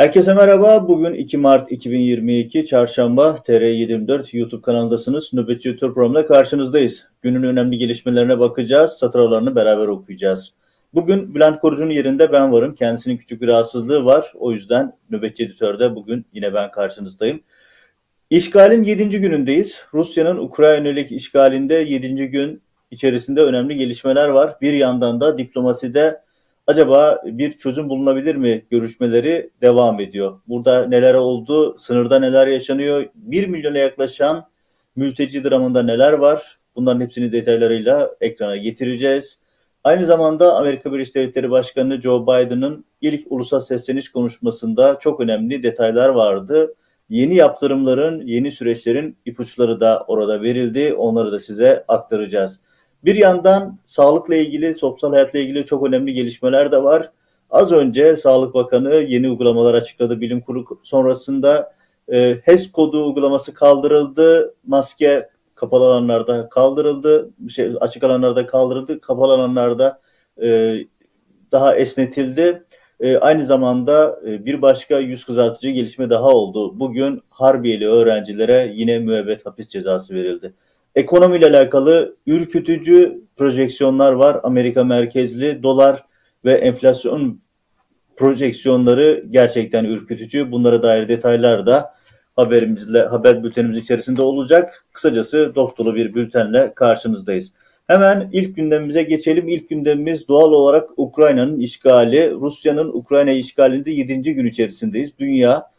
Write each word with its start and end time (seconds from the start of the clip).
Herkese 0.00 0.34
merhaba. 0.34 0.88
Bugün 0.88 1.14
2 1.14 1.38
Mart 1.38 1.72
2022 1.72 2.66
Çarşamba 2.66 3.36
TR724 3.46 4.36
YouTube 4.36 4.62
kanalındasınız. 4.62 5.32
Nöbetçi 5.32 5.68
YouTube 5.68 5.94
programında 5.94 6.26
karşınızdayız. 6.26 7.08
Günün 7.22 7.42
önemli 7.42 7.78
gelişmelerine 7.78 8.38
bakacağız. 8.38 8.90
Satır 8.90 9.20
beraber 9.56 9.86
okuyacağız. 9.86 10.52
Bugün 10.94 11.34
Bülent 11.34 11.60
Korucu'nun 11.60 11.90
yerinde 11.90 12.32
ben 12.32 12.52
varım. 12.52 12.74
Kendisinin 12.74 13.16
küçük 13.16 13.42
bir 13.42 13.48
rahatsızlığı 13.48 14.04
var. 14.04 14.32
O 14.34 14.52
yüzden 14.52 14.92
Nöbetçi 15.10 15.44
Editör'de 15.44 15.94
bugün 15.94 16.26
yine 16.32 16.54
ben 16.54 16.70
karşınızdayım. 16.70 17.40
İşgalin 18.30 18.84
7. 18.84 19.08
günündeyiz. 19.08 19.80
Rusya'nın 19.94 20.36
Ukrayna 20.36 20.88
yönelik 20.88 21.12
işgalinde 21.12 21.74
7. 21.74 22.26
gün 22.26 22.62
içerisinde 22.90 23.42
önemli 23.42 23.76
gelişmeler 23.76 24.28
var. 24.28 24.56
Bir 24.60 24.72
yandan 24.72 25.20
da 25.20 25.38
diplomaside 25.38 26.20
acaba 26.66 27.22
bir 27.24 27.50
çözüm 27.50 27.88
bulunabilir 27.88 28.34
mi 28.34 28.66
görüşmeleri 28.70 29.50
devam 29.62 30.00
ediyor. 30.00 30.40
Burada 30.48 30.86
neler 30.86 31.14
oldu, 31.14 31.78
sınırda 31.78 32.18
neler 32.18 32.46
yaşanıyor, 32.46 33.06
1 33.14 33.46
milyona 33.46 33.78
yaklaşan 33.78 34.50
mülteci 34.96 35.44
dramında 35.44 35.82
neler 35.82 36.12
var 36.12 36.58
bunların 36.76 37.00
hepsini 37.00 37.32
detaylarıyla 37.32 38.10
ekrana 38.20 38.56
getireceğiz. 38.56 39.38
Aynı 39.84 40.06
zamanda 40.06 40.56
Amerika 40.56 40.92
Birleşik 40.92 41.14
Devletleri 41.14 41.50
Başkanı 41.50 42.00
Joe 42.00 42.22
Biden'ın 42.22 42.84
ilk 43.00 43.26
ulusal 43.32 43.60
sesleniş 43.60 44.12
konuşmasında 44.12 44.98
çok 44.98 45.20
önemli 45.20 45.62
detaylar 45.62 46.08
vardı. 46.08 46.74
Yeni 47.08 47.34
yaptırımların, 47.34 48.20
yeni 48.26 48.50
süreçlerin 48.50 49.16
ipuçları 49.26 49.80
da 49.80 50.04
orada 50.08 50.42
verildi. 50.42 50.94
Onları 50.94 51.32
da 51.32 51.40
size 51.40 51.84
aktaracağız. 51.88 52.60
Bir 53.04 53.16
yandan 53.16 53.78
sağlıkla 53.86 54.34
ilgili, 54.36 54.74
sosyal 54.74 55.10
hayatla 55.10 55.38
ilgili 55.38 55.64
çok 55.64 55.86
önemli 55.86 56.14
gelişmeler 56.14 56.72
de 56.72 56.82
var. 56.82 57.10
Az 57.50 57.72
önce 57.72 58.16
Sağlık 58.16 58.54
Bakanı 58.54 58.94
yeni 58.94 59.30
uygulamalar 59.30 59.74
açıkladı 59.74 60.20
bilim 60.20 60.40
kurulu 60.40 60.80
sonrasında. 60.82 61.74
E, 62.12 62.40
HES 62.44 62.72
kodu 62.72 63.06
uygulaması 63.06 63.54
kaldırıldı. 63.54 64.54
Maske 64.66 65.28
kapalı 65.54 65.84
alanlarda 65.84 66.48
kaldırıldı. 66.48 67.30
Şey, 67.48 67.72
açık 67.80 68.04
alanlarda 68.04 68.46
kaldırıldı. 68.46 69.00
Kapalı 69.00 69.32
alanlarda 69.32 70.00
e, 70.42 70.76
daha 71.52 71.76
esnetildi. 71.76 72.64
E, 73.00 73.16
aynı 73.16 73.46
zamanda 73.46 74.20
e, 74.26 74.44
bir 74.44 74.62
başka 74.62 74.98
yüz 74.98 75.24
kızartıcı 75.24 75.70
gelişme 75.70 76.10
daha 76.10 76.28
oldu. 76.28 76.80
Bugün 76.80 77.22
Harbiyeli 77.30 77.88
öğrencilere 77.88 78.72
yine 78.74 78.98
müebbet 78.98 79.46
hapis 79.46 79.68
cezası 79.68 80.14
verildi. 80.14 80.54
Ekonomiyle 81.00 81.46
alakalı 81.46 82.16
ürkütücü 82.26 83.24
projeksiyonlar 83.36 84.12
var. 84.12 84.40
Amerika 84.42 84.84
merkezli 84.84 85.62
dolar 85.62 86.04
ve 86.44 86.54
enflasyon 86.54 87.40
projeksiyonları 88.16 89.24
gerçekten 89.30 89.84
ürkütücü. 89.84 90.52
Bunlara 90.52 90.82
dair 90.82 91.08
detaylar 91.08 91.66
da 91.66 91.94
haberimizle 92.36 93.02
haber 93.02 93.44
bültenimiz 93.44 93.84
içerisinde 93.84 94.22
olacak. 94.22 94.86
Kısacası 94.92 95.52
dop 95.54 95.78
bir 95.78 96.14
bültenle 96.14 96.72
karşınızdayız. 96.74 97.52
Hemen 97.86 98.30
ilk 98.32 98.56
gündemimize 98.56 99.02
geçelim. 99.02 99.48
İlk 99.48 99.68
gündemimiz 99.68 100.28
doğal 100.28 100.52
olarak 100.52 100.90
Ukrayna'nın 100.96 101.60
işgali. 101.60 102.30
Rusya'nın 102.32 102.88
Ukrayna 102.88 103.30
işgalinde 103.30 103.90
7. 103.90 104.34
gün 104.34 104.46
içerisindeyiz. 104.46 105.18
Dünya 105.18 105.69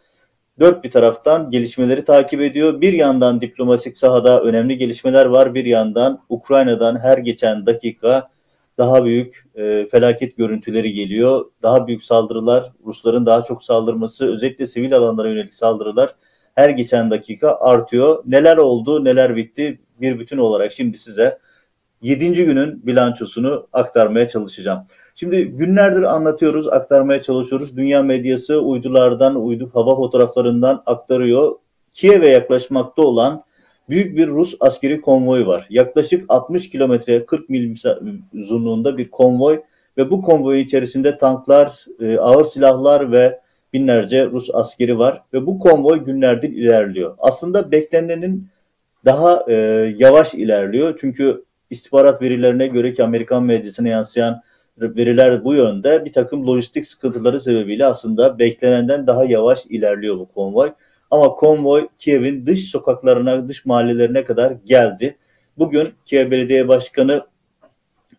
dört 0.61 0.83
bir 0.83 0.91
taraftan 0.91 1.49
gelişmeleri 1.49 2.05
takip 2.05 2.41
ediyor. 2.41 2.81
Bir 2.81 2.93
yandan 2.93 3.41
diplomatik 3.41 3.97
sahada 3.97 4.41
önemli 4.41 4.77
gelişmeler 4.77 5.25
var. 5.25 5.53
Bir 5.53 5.65
yandan 5.65 6.23
Ukrayna'dan 6.29 6.99
her 6.99 7.17
geçen 7.17 7.65
dakika 7.65 8.29
daha 8.77 9.05
büyük 9.05 9.45
e, 9.55 9.87
felaket 9.91 10.37
görüntüleri 10.37 10.93
geliyor. 10.93 11.45
Daha 11.63 11.87
büyük 11.87 12.03
saldırılar, 12.03 12.71
Rusların 12.85 13.25
daha 13.25 13.43
çok 13.43 13.63
saldırması, 13.63 14.33
özellikle 14.33 14.67
sivil 14.67 14.95
alanlara 14.95 15.29
yönelik 15.29 15.55
saldırılar 15.55 16.15
her 16.55 16.69
geçen 16.69 17.11
dakika 17.11 17.57
artıyor. 17.59 18.23
Neler 18.25 18.57
oldu, 18.57 19.05
neler 19.05 19.35
bitti 19.35 19.81
bir 20.01 20.19
bütün 20.19 20.37
olarak 20.37 20.71
şimdi 20.71 20.97
size 20.97 21.37
7. 22.01 22.33
günün 22.33 22.85
bilançosunu 22.85 23.67
aktarmaya 23.73 24.27
çalışacağım. 24.27 24.79
Şimdi 25.15 25.45
günlerdir 25.45 26.03
anlatıyoruz, 26.03 26.67
aktarmaya 26.67 27.21
çalışıyoruz. 27.21 27.77
Dünya 27.77 28.03
medyası 28.03 28.61
uydulardan, 28.61 29.35
uydu 29.35 29.69
hava 29.73 29.95
fotoğraflarından 29.95 30.83
aktarıyor. 30.85 31.55
Kiev'e 31.91 32.29
yaklaşmakta 32.29 33.01
olan 33.01 33.43
büyük 33.89 34.17
bir 34.17 34.27
Rus 34.27 34.55
askeri 34.59 35.01
konvoyu 35.01 35.47
var. 35.47 35.67
Yaklaşık 35.69 36.25
60 36.29 36.69
kilometre 36.69 37.25
40 37.25 37.49
mil 37.49 37.75
uzunluğunda 38.33 38.97
bir 38.97 39.11
konvoy 39.11 39.61
ve 39.97 40.11
bu 40.11 40.21
konvoy 40.21 40.61
içerisinde 40.61 41.17
tanklar, 41.17 41.85
e, 41.99 42.17
ağır 42.17 42.45
silahlar 42.45 43.11
ve 43.11 43.39
binlerce 43.73 44.25
Rus 44.25 44.49
askeri 44.53 44.99
var 44.99 45.21
ve 45.33 45.45
bu 45.45 45.59
konvoy 45.59 46.03
günlerdir 46.03 46.49
ilerliyor. 46.49 47.15
Aslında 47.17 47.71
beklenenin 47.71 48.47
daha 49.05 49.45
e, 49.47 49.53
yavaş 49.97 50.33
ilerliyor 50.33 50.97
çünkü 51.01 51.43
istihbarat 51.69 52.21
verilerine 52.21 52.67
göre 52.67 52.93
ki 52.93 53.03
Amerikan 53.03 53.43
medyasına 53.43 53.87
yansıyan 53.87 54.41
veriler 54.77 55.43
bu 55.43 55.53
yönde 55.53 56.05
bir 56.05 56.13
takım 56.13 56.47
lojistik 56.47 56.85
sıkıntıları 56.85 57.41
sebebiyle 57.41 57.85
aslında 57.85 58.39
beklenenden 58.39 59.07
daha 59.07 59.23
yavaş 59.23 59.65
ilerliyor 59.65 60.17
bu 60.19 60.27
konvoy. 60.27 60.71
Ama 61.11 61.29
konvoy 61.29 61.87
Kiev'in 61.97 62.45
dış 62.45 62.69
sokaklarına, 62.69 63.47
dış 63.47 63.65
mahallelerine 63.65 64.23
kadar 64.23 64.53
geldi. 64.65 65.17
Bugün 65.57 65.89
Kiev 66.05 66.31
Belediye 66.31 66.67
Başkanı 66.67 67.25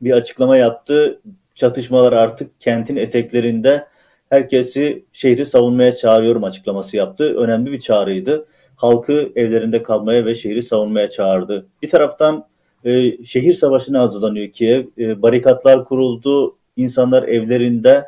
bir 0.00 0.12
açıklama 0.12 0.56
yaptı. 0.56 1.20
Çatışmalar 1.54 2.12
artık 2.12 2.60
kentin 2.60 2.96
eteklerinde. 2.96 3.86
Herkesi 4.28 5.04
şehri 5.12 5.46
savunmaya 5.46 5.92
çağırıyorum 5.92 6.44
açıklaması 6.44 6.96
yaptı. 6.96 7.34
Önemli 7.36 7.72
bir 7.72 7.80
çağrıydı. 7.80 8.46
Halkı 8.76 9.32
evlerinde 9.36 9.82
kalmaya 9.82 10.26
ve 10.26 10.34
şehri 10.34 10.62
savunmaya 10.62 11.10
çağırdı. 11.10 11.66
Bir 11.82 11.88
taraftan 11.88 12.46
e, 12.84 13.24
şehir 13.24 13.54
savaşına 13.54 14.00
hazırlanıyor 14.00 14.50
Kiev. 14.50 14.86
E, 14.98 15.22
barikatlar 15.22 15.84
kuruldu. 15.84 16.56
İnsanlar 16.76 17.22
evlerinde 17.22 18.04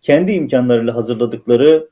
kendi 0.00 0.32
imkanlarıyla 0.32 0.96
hazırladıkları 0.96 1.88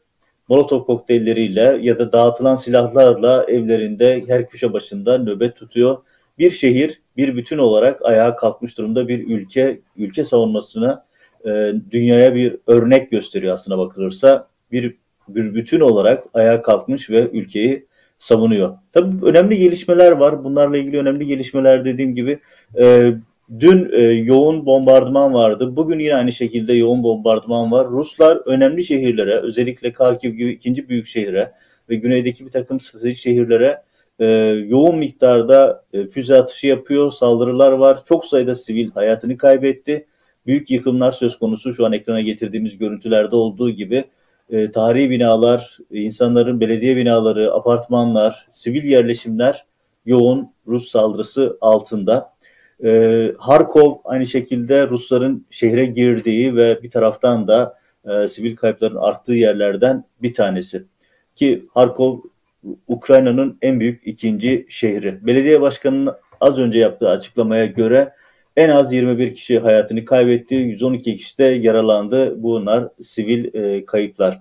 Molotov 0.48 0.84
kokteylleriyle 0.84 1.78
ya 1.82 1.98
da 1.98 2.12
dağıtılan 2.12 2.56
silahlarla 2.56 3.44
evlerinde 3.44 4.24
her 4.26 4.48
köşe 4.48 4.72
başında 4.72 5.18
nöbet 5.18 5.56
tutuyor. 5.56 5.96
Bir 6.38 6.50
şehir 6.50 7.00
bir 7.16 7.36
bütün 7.36 7.58
olarak 7.58 8.04
ayağa 8.04 8.36
kalkmış 8.36 8.78
durumda 8.78 9.08
bir 9.08 9.28
ülke 9.28 9.80
ülke 9.96 10.24
savunmasına 10.24 11.04
e, 11.46 11.72
dünyaya 11.90 12.34
bir 12.34 12.56
örnek 12.66 13.10
gösteriyor 13.10 13.54
aslına 13.54 13.78
bakılırsa. 13.78 14.48
Bir, 14.72 14.94
bir 15.28 15.54
bütün 15.54 15.80
olarak 15.80 16.24
ayağa 16.34 16.62
kalkmış 16.62 17.10
ve 17.10 17.30
ülkeyi 17.30 17.86
savunuyor. 18.18 18.74
Tabii 18.92 19.26
önemli 19.26 19.58
gelişmeler 19.58 20.12
var. 20.12 20.44
Bunlarla 20.44 20.76
ilgili 20.76 20.98
önemli 20.98 21.26
gelişmeler 21.26 21.84
dediğim 21.84 22.14
gibi 22.14 22.38
e, 22.80 23.12
dün 23.60 23.88
e, 23.92 24.00
yoğun 24.02 24.66
bombardıman 24.66 25.34
vardı. 25.34 25.76
Bugün 25.76 25.98
yine 25.98 26.14
aynı 26.14 26.32
şekilde 26.32 26.72
yoğun 26.72 27.02
bombardıman 27.02 27.72
var. 27.72 27.88
Ruslar 27.88 28.36
önemli 28.46 28.84
şehirlere 28.84 29.40
özellikle 29.40 29.92
Kharkiv 29.92 30.30
gibi 30.30 30.50
ikinci 30.50 30.88
büyük 30.88 31.06
şehre 31.06 31.52
ve 31.90 31.94
güneydeki 31.94 32.46
bir 32.46 32.50
takım 32.50 32.80
stratejik 32.80 33.18
şehirlere 33.18 33.82
e, 34.18 34.26
yoğun 34.68 34.98
miktarda 34.98 35.84
e, 35.92 36.06
füze 36.06 36.36
atışı 36.36 36.66
yapıyor. 36.66 37.12
Saldırılar 37.12 37.72
var. 37.72 38.04
Çok 38.08 38.26
sayıda 38.26 38.54
sivil 38.54 38.90
hayatını 38.90 39.36
kaybetti. 39.36 40.06
Büyük 40.46 40.70
yıkımlar 40.70 41.10
söz 41.10 41.38
konusu 41.38 41.74
şu 41.74 41.86
an 41.86 41.92
ekrana 41.92 42.20
getirdiğimiz 42.20 42.78
görüntülerde 42.78 43.36
olduğu 43.36 43.70
gibi 43.70 44.04
e, 44.50 44.70
tarihi 44.70 45.10
binalar, 45.10 45.78
insanların 45.90 46.60
belediye 46.60 46.96
binaları, 46.96 47.52
apartmanlar, 47.54 48.46
sivil 48.50 48.84
yerleşimler 48.84 49.66
yoğun 50.06 50.52
Rus 50.66 50.88
saldırısı 50.88 51.58
altında. 51.60 52.32
E, 52.84 53.32
Harkov 53.38 53.94
aynı 54.04 54.26
şekilde 54.26 54.88
Rusların 54.88 55.46
şehre 55.50 55.86
girdiği 55.86 56.56
ve 56.56 56.82
bir 56.82 56.90
taraftan 56.90 57.48
da 57.48 57.78
e, 58.04 58.28
sivil 58.28 58.56
kayıpların 58.56 58.96
arttığı 58.96 59.34
yerlerden 59.34 60.04
bir 60.22 60.34
tanesi. 60.34 60.84
Ki 61.34 61.66
Harkov 61.74 62.18
Ukrayna'nın 62.88 63.58
en 63.62 63.80
büyük 63.80 64.06
ikinci 64.06 64.66
şehri. 64.68 65.26
Belediye 65.26 65.60
başkanının 65.60 66.14
az 66.40 66.58
önce 66.58 66.78
yaptığı 66.78 67.08
açıklamaya 67.08 67.66
göre 67.66 68.12
en 68.56 68.68
az 68.68 68.92
21 68.92 69.34
kişi 69.34 69.58
hayatını 69.58 70.04
kaybetti, 70.04 70.54
112 70.54 71.16
kişi 71.16 71.38
de 71.38 71.44
yaralandı. 71.44 72.42
Bunlar 72.42 72.88
sivil 73.02 73.54
e, 73.54 73.86
kayıplar. 73.86 74.40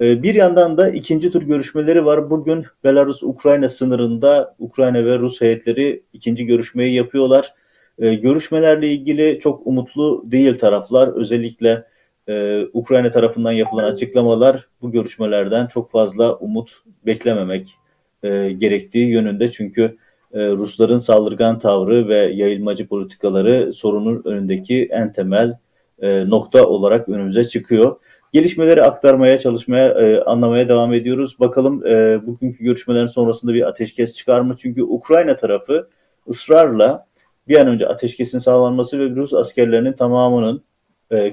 E, 0.00 0.22
bir 0.22 0.34
yandan 0.34 0.76
da 0.76 0.88
ikinci 0.90 1.30
tur 1.30 1.42
görüşmeleri 1.42 2.04
var. 2.04 2.30
Bugün 2.30 2.66
Belarus-Ukrayna 2.84 3.68
sınırında 3.68 4.54
Ukrayna 4.58 5.04
ve 5.04 5.18
Rus 5.18 5.40
heyetleri 5.40 6.02
ikinci 6.12 6.46
görüşmeyi 6.46 6.94
yapıyorlar. 6.94 7.54
E, 7.98 8.14
görüşmelerle 8.14 8.88
ilgili 8.88 9.38
çok 9.42 9.66
umutlu 9.66 10.24
değil 10.26 10.58
taraflar. 10.58 11.08
Özellikle 11.08 11.84
e, 12.28 12.64
Ukrayna 12.72 13.10
tarafından 13.10 13.52
yapılan 13.52 13.84
açıklamalar 13.84 14.68
bu 14.82 14.92
görüşmelerden 14.92 15.66
çok 15.66 15.90
fazla 15.90 16.36
umut 16.36 16.70
beklememek 17.06 17.74
e, 18.22 18.52
gerektiği 18.52 19.08
yönünde. 19.10 19.48
Çünkü 19.48 19.96
Rusların 20.34 20.98
saldırgan 20.98 21.58
tavrı 21.58 22.08
ve 22.08 22.16
yayılmacı 22.16 22.88
politikaları 22.88 23.72
sorunun 23.74 24.22
önündeki 24.24 24.88
en 24.90 25.12
temel 25.12 25.58
e, 26.02 26.30
nokta 26.30 26.66
olarak 26.66 27.08
önümüze 27.08 27.44
çıkıyor. 27.44 27.96
Gelişmeleri 28.32 28.82
aktarmaya, 28.82 29.38
çalışmaya, 29.38 29.88
e, 29.88 30.20
anlamaya 30.20 30.68
devam 30.68 30.92
ediyoruz. 30.92 31.40
Bakalım 31.40 31.86
e, 31.86 32.26
bugünkü 32.26 32.64
görüşmelerin 32.64 33.06
sonrasında 33.06 33.54
bir 33.54 33.68
ateşkes 33.68 34.14
çıkar 34.14 34.40
mı? 34.40 34.54
Çünkü 34.56 34.82
Ukrayna 34.82 35.36
tarafı 35.36 35.88
ısrarla 36.28 37.06
bir 37.48 37.56
an 37.56 37.68
önce 37.68 37.88
ateşkesin 37.88 38.38
sağlanması 38.38 38.98
ve 38.98 39.10
Rus 39.10 39.34
askerlerinin 39.34 39.92
tamamının 39.92 40.62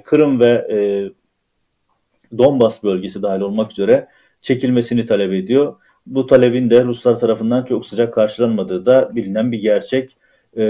Kırım 0.04 0.40
ve 0.40 0.68
Donbas 2.38 2.84
bölgesi 2.84 3.22
dahil 3.22 3.42
olmak 3.42 3.72
üzere 3.72 4.08
çekilmesini 4.42 5.06
talep 5.06 5.34
ediyor. 5.34 5.76
Bu 6.06 6.28
talebin 6.28 6.70
de 6.70 6.84
Ruslar 6.84 7.20
tarafından 7.20 7.64
çok 7.64 7.86
sıcak 7.86 8.14
karşılanmadığı 8.14 8.86
da 8.86 9.16
bilinen 9.16 9.52
bir 9.52 9.62
gerçek. 9.62 10.18
E, 10.58 10.64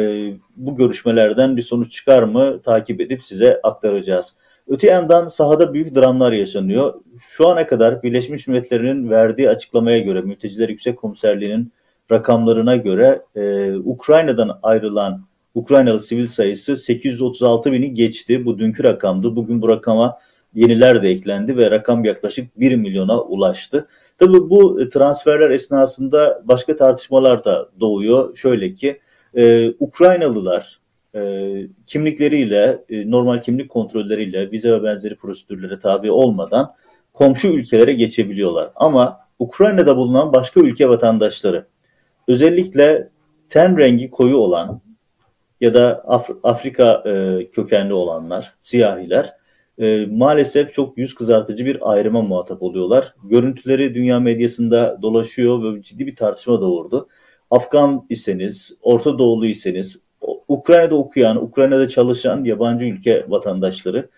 bu 0.55 0.75
görüşmelerden 0.75 1.57
bir 1.57 1.61
sonuç 1.61 1.91
çıkar 1.91 2.23
mı 2.23 2.61
takip 2.61 3.01
edip 3.01 3.23
size 3.23 3.59
aktaracağız. 3.63 4.33
Öte 4.67 4.87
yandan 4.87 5.27
sahada 5.27 5.73
büyük 5.73 5.95
dramlar 5.95 6.31
yaşanıyor. 6.31 6.93
Şu 7.19 7.47
ana 7.47 7.67
kadar 7.67 8.03
Birleşmiş 8.03 8.47
Milletler'in 8.47 9.09
verdiği 9.09 9.49
açıklamaya 9.49 9.99
göre, 9.99 10.21
Mülteciler 10.21 10.69
Yüksek 10.69 10.97
Komiserliği'nin 10.97 11.73
rakamlarına 12.11 12.75
göre 12.75 13.21
e, 13.35 13.73
Ukrayna'dan 13.75 14.59
ayrılan 14.63 15.25
Ukraynalı 15.55 15.99
sivil 15.99 16.27
sayısı 16.27 16.77
836 16.77 17.71
bini 17.71 17.93
geçti. 17.93 18.45
Bu 18.45 18.59
dünkü 18.59 18.83
rakamdı. 18.83 19.35
Bugün 19.35 19.61
bu 19.61 19.69
rakama 19.69 20.17
yeniler 20.53 21.03
de 21.03 21.09
eklendi 21.09 21.57
ve 21.57 21.71
rakam 21.71 22.05
yaklaşık 22.05 22.59
1 22.59 22.75
milyona 22.75 23.21
ulaştı. 23.21 23.87
Tabii 24.17 24.49
bu 24.49 24.89
transferler 24.89 25.49
esnasında 25.49 26.41
başka 26.45 26.75
tartışmalar 26.75 27.45
da 27.45 27.69
doğuyor. 27.79 28.35
Şöyle 28.35 28.73
ki 28.73 28.99
e, 29.37 29.69
Ukraynalılar 29.79 30.79
e, 31.15 31.51
kimlikleriyle, 31.87 32.83
e, 32.89 33.11
normal 33.11 33.41
kimlik 33.41 33.69
kontrolleriyle, 33.69 34.51
vize 34.51 34.71
ve 34.71 34.83
benzeri 34.83 35.15
prosedürlere 35.15 35.79
tabi 35.79 36.11
olmadan 36.11 36.73
komşu 37.13 37.47
ülkelere 37.47 37.93
geçebiliyorlar. 37.93 38.71
Ama 38.75 39.19
Ukrayna'da 39.39 39.97
bulunan 39.97 40.33
başka 40.33 40.59
ülke 40.59 40.89
vatandaşları, 40.89 41.65
özellikle 42.27 43.09
ten 43.49 43.77
rengi 43.77 44.11
koyu 44.11 44.37
olan 44.37 44.81
ya 45.61 45.73
da 45.73 46.03
Af 46.07 46.29
Afrika 46.43 47.03
e, 47.05 47.45
kökenli 47.51 47.93
olanlar, 47.93 48.53
siyahiler, 48.61 49.33
e, 49.79 50.05
maalesef 50.05 50.73
çok 50.73 50.97
yüz 50.97 51.15
kızartıcı 51.15 51.65
bir 51.65 51.91
ayrıma 51.91 52.21
muhatap 52.21 52.63
oluyorlar. 52.63 53.15
Görüntüleri 53.23 53.95
dünya 53.95 54.19
medyasında 54.19 54.99
dolaşıyor 55.01 55.75
ve 55.75 55.81
ciddi 55.81 56.07
bir 56.07 56.15
tartışma 56.15 56.61
doğurdu. 56.61 57.07
Afgan 57.51 58.05
iseniz, 58.09 58.73
Orta 58.81 59.19
Doğulu 59.19 59.45
iseniz, 59.45 59.99
Ukrayna'da 60.47 60.95
okuyan, 60.95 61.43
Ukrayna'da 61.43 61.87
çalışan 61.87 62.43
yabancı 62.43 62.85
ülke 62.85 63.25
vatandaşları 63.27 64.09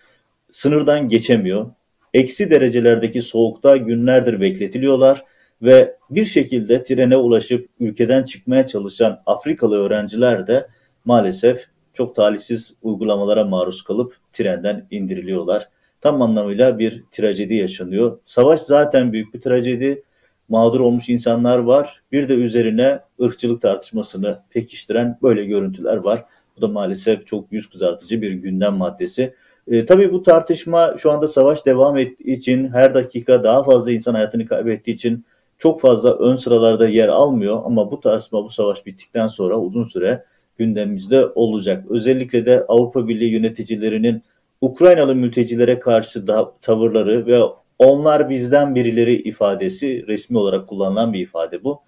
sınırdan 0.50 1.08
geçemiyor. 1.08 1.70
Eksi 2.14 2.50
derecelerdeki 2.50 3.22
soğukta 3.22 3.76
günlerdir 3.76 4.40
bekletiliyorlar 4.40 5.24
ve 5.62 5.96
bir 6.10 6.24
şekilde 6.24 6.82
trene 6.82 7.16
ulaşıp 7.16 7.68
ülkeden 7.80 8.22
çıkmaya 8.22 8.66
çalışan 8.66 9.22
Afrikalı 9.26 9.78
öğrenciler 9.78 10.46
de 10.46 10.66
maalesef 11.04 11.66
çok 11.96 12.16
talihsiz 12.16 12.74
uygulamalara 12.82 13.44
maruz 13.44 13.82
kalıp 13.82 14.16
trenden 14.32 14.86
indiriliyorlar. 14.90 15.68
Tam 16.00 16.22
anlamıyla 16.22 16.78
bir 16.78 17.04
trajedi 17.12 17.54
yaşanıyor. 17.54 18.18
Savaş 18.26 18.60
zaten 18.60 19.12
büyük 19.12 19.34
bir 19.34 19.40
trajedi 19.40 20.02
mağdur 20.48 20.80
olmuş 20.80 21.08
insanlar 21.08 21.58
var. 21.58 22.02
Bir 22.12 22.28
de 22.28 22.34
üzerine 22.34 23.00
ırkçılık 23.22 23.62
tartışmasını 23.62 24.42
pekiştiren 24.50 25.18
böyle 25.22 25.44
görüntüler 25.44 25.96
var. 25.96 26.24
Bu 26.56 26.60
da 26.60 26.68
maalesef 26.68 27.26
çok 27.26 27.52
yüz 27.52 27.70
kızartıcı 27.70 28.22
bir 28.22 28.32
gündem 28.32 28.74
maddesi. 28.74 29.34
E, 29.66 29.86
tabii 29.86 30.12
bu 30.12 30.22
tartışma 30.22 30.94
şu 30.98 31.10
anda 31.10 31.28
savaş 31.28 31.66
devam 31.66 31.98
ettiği 31.98 32.36
için 32.36 32.68
her 32.68 32.94
dakika 32.94 33.44
daha 33.44 33.64
fazla 33.64 33.92
insan 33.92 34.14
hayatını 34.14 34.46
kaybettiği 34.46 34.94
için 34.94 35.24
çok 35.58 35.80
fazla 35.80 36.18
ön 36.18 36.36
sıralarda 36.36 36.88
yer 36.88 37.08
almıyor 37.08 37.62
ama 37.64 37.90
bu 37.90 38.00
tartışma 38.00 38.44
bu 38.44 38.50
savaş 38.50 38.86
bittikten 38.86 39.26
sonra 39.26 39.58
uzun 39.58 39.84
süre 39.84 40.24
gündemimizde 40.58 41.26
olacak. 41.26 41.84
Özellikle 41.90 42.46
de 42.46 42.64
Avrupa 42.68 43.08
Birliği 43.08 43.32
yöneticilerinin 43.32 44.22
Ukraynalı 44.60 45.14
mültecilere 45.14 45.78
karşı 45.78 46.26
da 46.26 46.52
tavırları 46.62 47.26
ve 47.26 47.40
onlar 47.78 48.30
bizden 48.30 48.74
birileri 48.74 49.14
ifadesi 49.14 50.06
resmi 50.06 50.38
olarak 50.38 50.68
kullanılan 50.68 51.12
bir 51.12 51.20
ifade 51.20 51.64
bu. 51.64 51.80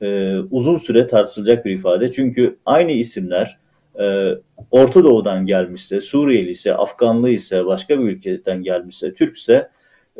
Ee, 0.00 0.38
uzun 0.50 0.76
süre 0.76 1.06
tartışılacak 1.06 1.64
bir 1.64 1.70
ifade. 1.70 2.12
Çünkü 2.12 2.56
aynı 2.66 2.92
isimler 2.92 3.58
e, 4.00 4.30
Orta 4.70 5.04
Doğu'dan 5.04 5.46
gelmişse, 5.46 6.00
Suriyeli 6.00 6.50
ise, 6.50 6.74
Afganlı 6.74 7.30
ise, 7.30 7.66
başka 7.66 7.98
bir 7.98 8.04
ülkeden 8.04 8.62
gelmişse, 8.62 9.14
Türkse 9.14 9.68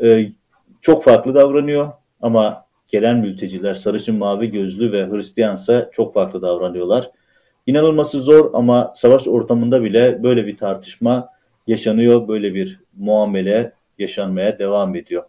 e, 0.03 0.31
çok 0.81 1.03
farklı 1.03 1.33
davranıyor. 1.33 1.91
Ama 2.21 2.65
gelen 2.87 3.17
mülteciler 3.17 3.73
sarışın 3.73 4.15
mavi 4.15 4.51
gözlü 4.51 4.91
ve 4.91 5.09
Hristiyansa 5.09 5.89
çok 5.91 6.13
farklı 6.13 6.41
davranıyorlar. 6.41 7.11
İnanılması 7.67 8.21
zor 8.21 8.49
ama 8.53 8.93
savaş 8.95 9.27
ortamında 9.27 9.83
bile 9.83 10.23
böyle 10.23 10.47
bir 10.47 10.57
tartışma 10.57 11.29
yaşanıyor. 11.67 12.27
Böyle 12.27 12.53
bir 12.53 12.79
muamele 12.97 13.71
yaşanmaya 13.99 14.59
devam 14.59 14.95
ediyor. 14.95 15.23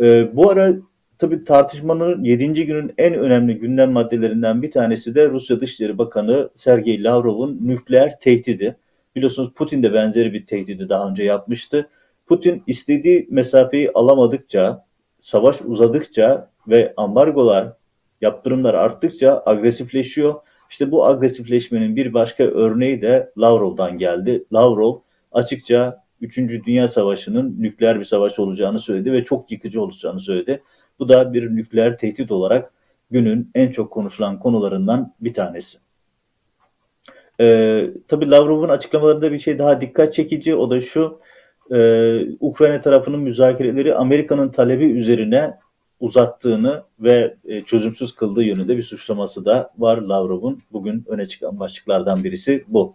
E, 0.00 0.36
bu 0.36 0.50
ara 0.50 0.72
tabii 1.18 1.44
tartışmanın 1.44 2.24
7. 2.24 2.66
günün 2.66 2.94
en 2.98 3.14
önemli 3.14 3.58
gündem 3.58 3.92
maddelerinden 3.92 4.62
bir 4.62 4.70
tanesi 4.70 5.14
de 5.14 5.28
Rusya 5.28 5.60
Dışişleri 5.60 5.98
Bakanı 5.98 6.50
Sergey 6.56 7.04
Lavrov'un 7.04 7.58
nükleer 7.62 8.20
tehdidi. 8.20 8.76
Biliyorsunuz 9.16 9.52
Putin 9.54 9.82
de 9.82 9.92
benzeri 9.92 10.32
bir 10.32 10.46
tehdidi 10.46 10.88
daha 10.88 11.08
önce 11.08 11.24
yapmıştı. 11.24 11.88
Putin 12.26 12.62
istediği 12.66 13.26
mesafeyi 13.30 13.90
alamadıkça, 13.94 14.84
savaş 15.20 15.62
uzadıkça 15.62 16.50
ve 16.68 16.94
ambargolar, 16.96 17.72
yaptırımlar 18.20 18.74
arttıkça 18.74 19.42
agresifleşiyor. 19.46 20.34
İşte 20.74 20.90
bu 20.90 21.06
agresifleşmenin 21.06 21.96
bir 21.96 22.14
başka 22.14 22.44
örneği 22.44 23.02
de 23.02 23.32
Lavrov'dan 23.38 23.98
geldi. 23.98 24.44
Lavrov 24.52 24.98
açıkça 25.32 26.04
3. 26.20 26.38
Dünya 26.38 26.88
Savaşı'nın 26.88 27.62
nükleer 27.62 28.00
bir 28.00 28.04
savaş 28.04 28.38
olacağını 28.38 28.78
söyledi 28.78 29.12
ve 29.12 29.24
çok 29.24 29.50
yıkıcı 29.50 29.82
olacağını 29.82 30.20
söyledi. 30.20 30.62
Bu 30.98 31.08
da 31.08 31.32
bir 31.32 31.56
nükleer 31.56 31.98
tehdit 31.98 32.32
olarak 32.32 32.72
günün 33.10 33.50
en 33.54 33.70
çok 33.70 33.90
konuşulan 33.90 34.38
konularından 34.38 35.14
bir 35.20 35.34
tanesi. 35.34 35.78
Ee, 37.40 37.90
tabii 38.08 38.30
Lavrov'un 38.30 38.68
açıklamalarında 38.68 39.32
bir 39.32 39.38
şey 39.38 39.58
daha 39.58 39.80
dikkat 39.80 40.12
çekici. 40.12 40.56
O 40.56 40.70
da 40.70 40.80
şu, 40.80 41.20
e, 41.70 41.78
Ukrayna 42.40 42.80
tarafının 42.80 43.20
müzakereleri 43.20 43.94
Amerika'nın 43.94 44.48
talebi 44.48 44.84
üzerine 44.84 45.58
uzattığını 46.00 46.82
ve 47.00 47.36
e, 47.44 47.64
çözümsüz 47.64 48.14
kıldığı 48.14 48.42
yönünde 48.42 48.76
bir 48.76 48.82
suçlaması 48.82 49.44
da 49.44 49.70
var 49.78 49.98
Lavrov'un. 49.98 50.62
Bugün 50.72 51.04
öne 51.08 51.26
çıkan 51.26 51.60
başlıklardan 51.60 52.24
birisi 52.24 52.64
bu. 52.68 52.94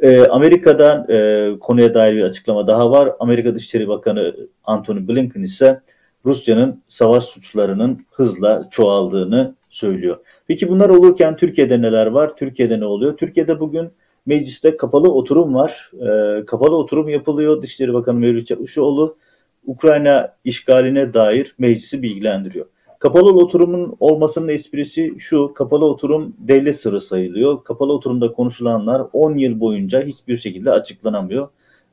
E, 0.00 0.26
Amerika'dan 0.26 1.06
e, 1.10 1.50
konuya 1.60 1.94
dair 1.94 2.16
bir 2.16 2.22
açıklama 2.22 2.66
daha 2.66 2.90
var. 2.90 3.12
Amerika 3.20 3.54
Dışişleri 3.54 3.88
Bakanı 3.88 4.36
Antony 4.64 5.08
Blinken 5.08 5.42
ise 5.42 5.80
Rusya'nın 6.26 6.82
savaş 6.88 7.24
suçlarının 7.24 8.06
hızla 8.10 8.68
çoğaldığını 8.70 9.54
söylüyor. 9.70 10.16
Peki 10.46 10.68
bunlar 10.68 10.88
olurken 10.88 11.36
Türkiye'de 11.36 11.82
neler 11.82 12.06
var? 12.06 12.36
Türkiye'de 12.36 12.80
ne 12.80 12.86
oluyor? 12.86 13.16
Türkiye'de 13.16 13.60
bugün 13.60 13.90
mecliste 14.26 14.76
kapalı 14.76 15.12
oturum 15.12 15.54
var. 15.54 15.90
E, 16.00 16.46
kapalı 16.46 16.76
oturum 16.76 17.08
yapılıyor. 17.08 17.62
Dışişleri 17.62 17.94
Bakanı 17.94 18.18
Mevlüt 18.18 18.46
Çavuşoğlu 18.46 19.16
Ukrayna 19.66 20.36
işgaline 20.44 21.14
dair 21.14 21.54
meclisi 21.58 22.02
bilgilendiriyor. 22.02 22.66
Kapalı 22.98 23.30
oturumun 23.30 23.96
olmasının 24.00 24.48
esprisi 24.48 25.14
şu, 25.18 25.54
kapalı 25.54 25.84
oturum 25.84 26.36
devlet 26.38 26.80
sırrı 26.80 27.00
sayılıyor. 27.00 27.64
Kapalı 27.64 27.92
oturumda 27.92 28.32
konuşulanlar 28.32 29.02
10 29.12 29.36
yıl 29.36 29.60
boyunca 29.60 30.02
hiçbir 30.02 30.36
şekilde 30.36 30.70
açıklanamıyor. 30.70 31.48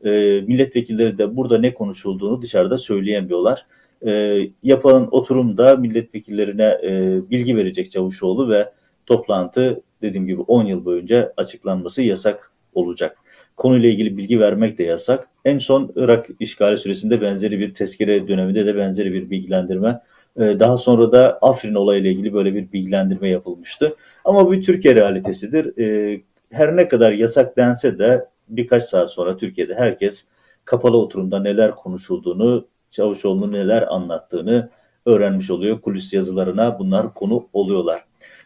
E, 0.05 0.09
milletvekilleri 0.47 1.17
de 1.17 1.35
burada 1.37 1.57
ne 1.57 1.73
konuşulduğunu 1.73 2.41
dışarıda 2.41 2.77
söyleyemiyorlar. 2.77 3.65
E, 4.05 4.39
yapılan 4.63 5.15
oturumda 5.15 5.75
milletvekillerine 5.75 6.77
e, 6.83 7.21
bilgi 7.29 7.55
verecek 7.55 7.91
Çavuşoğlu 7.91 8.49
ve 8.49 8.71
toplantı 9.05 9.81
dediğim 10.01 10.27
gibi 10.27 10.41
10 10.41 10.65
yıl 10.65 10.85
boyunca 10.85 11.33
açıklanması 11.37 12.01
yasak 12.01 12.51
olacak. 12.73 13.17
Konuyla 13.59 13.89
ilgili 13.89 14.17
bilgi 14.17 14.39
vermek 14.39 14.77
de 14.77 14.83
yasak. 14.83 15.27
En 15.45 15.59
son 15.59 15.91
Irak 15.95 16.27
işgali 16.39 16.77
süresinde 16.77 17.21
benzeri 17.21 17.59
bir 17.59 17.73
tezkere 17.73 18.27
döneminde 18.27 18.65
de 18.65 18.77
benzeri 18.77 19.13
bir 19.13 19.29
bilgilendirme 19.29 20.01
ee, 20.37 20.59
daha 20.59 20.77
sonra 20.77 21.11
da 21.11 21.37
Afrin 21.41 21.75
olayıyla 21.75 22.09
ilgili 22.09 22.33
böyle 22.33 22.53
bir 22.55 22.71
bilgilendirme 22.71 23.29
yapılmıştı. 23.29 23.95
Ama 24.25 24.45
bu 24.47 24.61
Türkiye 24.61 24.95
realitesidir. 24.95 25.77
Ee, 25.77 26.21
her 26.51 26.75
ne 26.75 26.87
kadar 26.87 27.11
yasak 27.11 27.57
dense 27.57 27.99
de 27.99 28.25
birkaç 28.49 28.83
saat 28.83 29.11
sonra 29.11 29.37
Türkiye'de 29.37 29.75
herkes 29.75 30.25
kapalı 30.65 30.97
oturumda 30.97 31.39
neler 31.39 31.75
konuşulduğunu, 31.75 32.67
Çavuşoğlu'nun 32.91 33.51
neler 33.51 33.81
anlattığını 33.81 34.69
öğrenmiş 35.05 35.51
oluyor. 35.51 35.81
Kulis 35.81 36.13
yazılarına 36.13 36.79
bunlar 36.79 37.13
konu 37.13 37.47
oluyorlar. 37.53 38.05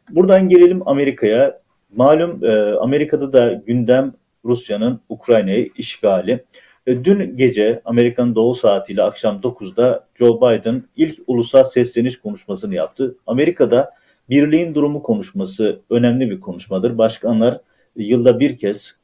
Buradan 0.10 0.50
gelelim 0.50 0.88
Amerika'ya. 0.88 1.64
Malum 1.96 2.46
e, 2.46 2.74
Amerika'da 2.74 3.34
da 3.34 3.54
gündem 3.54 4.14
Rusya'nın 4.46 5.00
Ukrayna'yı 5.10 5.70
işgali. 5.78 6.44
E, 6.88 7.06
dün 7.06 7.38
gece 7.38 7.82
Amerikan 7.86 8.36
Doğu 8.36 8.56
saatiyle 8.56 9.04
akşam 9.04 9.36
9'da 9.36 10.08
Joe 10.16 10.38
Biden 10.38 10.84
ilk 10.96 11.20
ulusal 11.28 11.64
sesleniş 11.64 12.20
konuşmasını 12.20 12.76
yaptı. 12.76 13.16
Amerika'da 13.28 13.92
birliğin 14.30 14.76
durumu 14.76 15.04
konuşması 15.04 15.82
önemli 15.90 16.30
bir 16.30 16.40
konuşmadır. 16.40 16.98
Başkanlar 16.98 17.62
yılda 17.96 18.40
bir 18.40 18.58
kez 18.58 18.96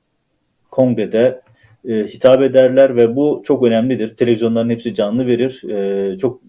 kongrede 0.71 1.41
e, 1.87 1.93
hitap 1.93 2.41
ederler 2.41 2.95
ve 2.95 3.15
bu 3.15 3.41
çok 3.45 3.63
önemlidir. 3.63 4.17
Televizyonların 4.17 4.69
hepsi 4.69 4.93
canlı 4.93 5.27
verir. 5.27 5.63
E, 5.69 6.17
çok 6.17 6.41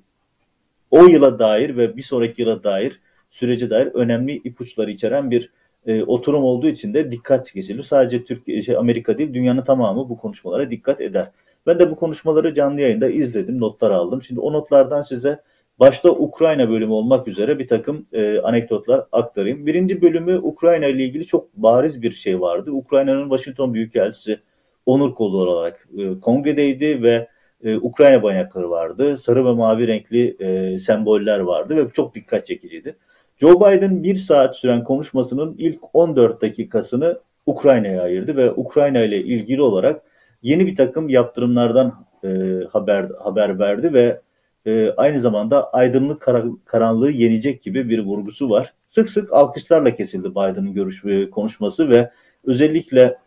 o 0.90 1.04
yıla 1.04 1.38
dair 1.38 1.76
ve 1.76 1.96
bir 1.96 2.02
sonraki 2.02 2.42
yıla 2.42 2.64
dair 2.64 3.00
sürece 3.30 3.70
dair 3.70 3.86
önemli 3.86 4.36
ipuçları 4.44 4.90
içeren 4.90 5.30
bir 5.30 5.50
e, 5.86 6.02
oturum 6.02 6.44
olduğu 6.44 6.68
için 6.68 6.94
de 6.94 7.12
dikkat 7.12 7.52
kesilir. 7.52 7.82
Sadece 7.82 8.24
Türkiye, 8.24 8.62
şey, 8.62 8.76
Amerika 8.76 9.18
değil, 9.18 9.34
dünyanın 9.34 9.62
tamamı 9.62 10.08
bu 10.08 10.18
konuşmalara 10.18 10.70
dikkat 10.70 11.00
eder. 11.00 11.30
Ben 11.66 11.78
de 11.78 11.90
bu 11.90 11.96
konuşmaları 11.96 12.54
canlı 12.54 12.80
yayında 12.80 13.08
izledim, 13.08 13.60
notlar 13.60 13.90
aldım. 13.90 14.22
Şimdi 14.22 14.40
o 14.40 14.52
notlardan 14.52 15.02
size 15.02 15.40
başta 15.78 16.10
Ukrayna 16.10 16.70
bölümü 16.70 16.92
olmak 16.92 17.28
üzere 17.28 17.58
bir 17.58 17.68
takım 17.68 18.06
e, 18.12 18.38
anekdotlar 18.38 19.06
aktarayım. 19.12 19.66
Birinci 19.66 20.02
bölümü 20.02 20.38
Ukrayna 20.38 20.86
ile 20.86 21.04
ilgili 21.04 21.24
çok 21.24 21.56
bariz 21.56 22.02
bir 22.02 22.12
şey 22.12 22.40
vardı. 22.40 22.70
Ukrayna'nın 22.70 23.28
Washington 23.28 23.74
Büyükelçisi 23.74 24.40
onur 24.86 25.14
kolu 25.14 25.50
olarak 25.50 25.88
e, 25.98 26.20
kongredeydi 26.20 27.02
ve 27.02 27.28
e, 27.64 27.76
Ukrayna 27.76 28.22
bayrakları 28.22 28.70
vardı. 28.70 29.18
Sarı 29.18 29.44
ve 29.44 29.52
mavi 29.52 29.86
renkli 29.86 30.36
e, 30.40 30.78
semboller 30.78 31.38
vardı 31.38 31.76
ve 31.76 31.90
çok 31.92 32.14
dikkat 32.14 32.46
çekiciydi. 32.46 32.96
Joe 33.40 33.60
Biden 33.60 34.02
bir 34.02 34.16
saat 34.16 34.56
süren 34.56 34.84
konuşmasının 34.84 35.54
ilk 35.58 35.80
14 35.92 36.42
dakikasını 36.42 37.20
Ukrayna'ya 37.46 38.02
ayırdı 38.02 38.36
ve 38.36 38.52
Ukrayna 38.52 39.02
ile 39.02 39.24
ilgili 39.24 39.62
olarak 39.62 40.02
yeni 40.42 40.66
bir 40.66 40.76
takım 40.76 41.08
yaptırımlardan 41.08 42.06
e, 42.24 42.28
haber 42.72 43.10
haber 43.18 43.58
verdi 43.58 43.92
ve 43.92 44.20
e, 44.66 44.90
aynı 44.90 45.20
zamanda 45.20 45.70
aydınlık 45.72 46.20
kar 46.20 46.44
karanlığı 46.64 47.10
yenecek 47.10 47.62
gibi 47.62 47.88
bir 47.88 47.98
vurgusu 47.98 48.50
var. 48.50 48.74
Sık 48.86 49.10
sık 49.10 49.32
alkışlarla 49.32 49.94
kesildi 49.94 50.30
Biden'ın 50.30 50.72
görüş 50.72 51.04
ve 51.04 51.30
konuşması 51.30 51.88
ve 51.88 52.10
özellikle 52.44 53.18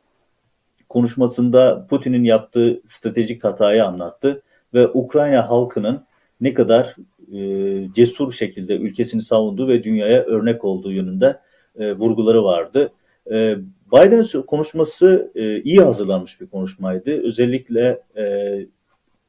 konuşmasında 0.89 1.87
Putin'in 1.89 2.23
yaptığı 2.23 2.81
stratejik 2.85 3.43
hatayı 3.43 3.85
anlattı 3.85 4.41
ve 4.73 4.87
Ukrayna 4.87 5.49
halkının 5.49 6.05
ne 6.41 6.53
kadar 6.53 6.95
e, 7.33 7.93
cesur 7.93 8.33
şekilde 8.33 8.77
ülkesini 8.77 9.21
savunduğu 9.21 9.67
ve 9.67 9.83
dünyaya 9.83 10.23
örnek 10.23 10.63
olduğu 10.63 10.91
yönünde 10.91 11.39
e, 11.79 11.93
vurguları 11.93 12.43
vardı. 12.43 12.91
E, 13.31 13.55
Biden'ın 13.93 14.41
konuşması 14.41 15.31
e, 15.35 15.61
iyi 15.61 15.81
hazırlanmış 15.81 16.41
bir 16.41 16.47
konuşmaydı. 16.47 17.27
Özellikle 17.27 18.01
e, 18.17 18.25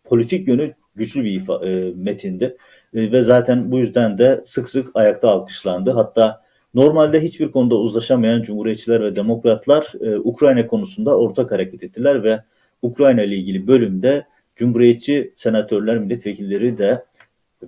politik 0.05 0.49
yönü 0.49 0.75
güçlü 0.97 1.25
bir 1.25 1.41
ifa, 1.41 1.67
e, 1.67 1.93
metindi 1.97 2.57
e, 2.95 3.13
ve 3.13 3.23
zaten 3.23 3.73
bu 3.73 3.79
yüzden 3.79 4.19
de 4.19 4.43
sık 4.45 4.69
sık 4.69 4.91
ayakta 4.95 5.29
alkışlandı. 5.29 5.91
Hatta 5.91 6.43
normalde 6.75 7.23
hiçbir 7.23 7.51
konuda 7.51 7.75
uzlaşamayan 7.75 8.43
Cumhuriyetçiler 8.43 9.03
ve 9.03 9.17
Demokratlar 9.17 9.93
e, 10.01 10.19
Ukrayna 10.19 10.67
konusunda 10.67 11.19
ortak 11.19 11.51
hareket 11.51 11.83
ettiler 11.83 12.25
ve 12.25 12.43
Ukrayna 12.83 13.23
ile 13.23 13.37
ilgili 13.37 13.67
bölümde 13.67 14.27
Cumhuriyetçi 14.57 15.33
senatörler, 15.37 15.99
milletvekilleri 15.99 16.79
de 16.79 17.05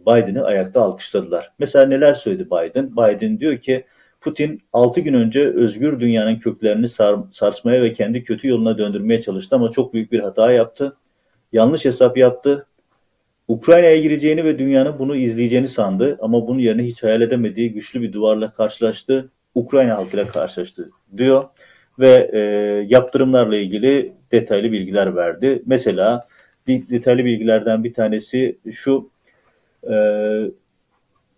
Biden'ı 0.01 0.45
ayakta 0.45 0.83
alkışladılar. 0.83 1.53
Mesela 1.59 1.87
neler 1.87 2.15
söyledi 2.15 2.47
Biden? 2.47 2.97
Biden 2.97 3.41
diyor 3.41 3.59
ki 3.59 3.85
Putin 4.21 4.63
6 4.73 5.01
gün 5.01 5.15
önce 5.15 5.41
özgür 5.41 6.01
dünyanın 6.01 6.37
köklerini 6.37 6.89
sar, 6.89 7.17
sarsmaya 7.33 7.83
ve 7.83 7.93
kendi 7.93 8.23
kötü 8.23 8.49
yoluna 8.49 8.79
döndürmeye 8.79 9.21
çalıştı 9.21 9.57
ama 9.57 9.71
çok 9.71 9.95
büyük 9.95 10.13
bir 10.13 10.21
hata 10.21 10.53
yaptı. 10.53 10.97
Yanlış 11.53 11.85
hesap 11.85 12.17
yaptı. 12.17 12.67
Ukrayna'ya 13.49 13.97
gireceğini 13.97 14.45
ve 14.45 14.59
dünyanın 14.59 14.99
bunu 14.99 15.17
izleyeceğini 15.17 15.69
sandı 15.69 16.19
ama 16.21 16.49
bunun 16.49 16.59
yerine 16.59 16.83
hiç 16.83 17.03
hayal 17.03 17.21
edemediği 17.21 17.73
güçlü 17.73 18.03
bir 18.03 18.13
duvarla 18.13 18.53
karşılaştı. 18.53 19.31
Ukrayna 19.55 19.97
halkıyla 19.97 20.29
karşılaştı 20.29 20.91
diyor 21.17 21.45
ve 21.99 22.31
e, 22.33 22.39
yaptırımlarla 22.89 23.57
ilgili 23.57 24.13
detaylı 24.33 24.73
bilgiler 24.73 25.17
verdi. 25.17 25.63
Mesela 25.67 26.27
detaylı 26.67 27.25
bilgilerden 27.25 27.85
bir 27.85 27.95
tanesi 27.95 28.59
şu 28.73 29.11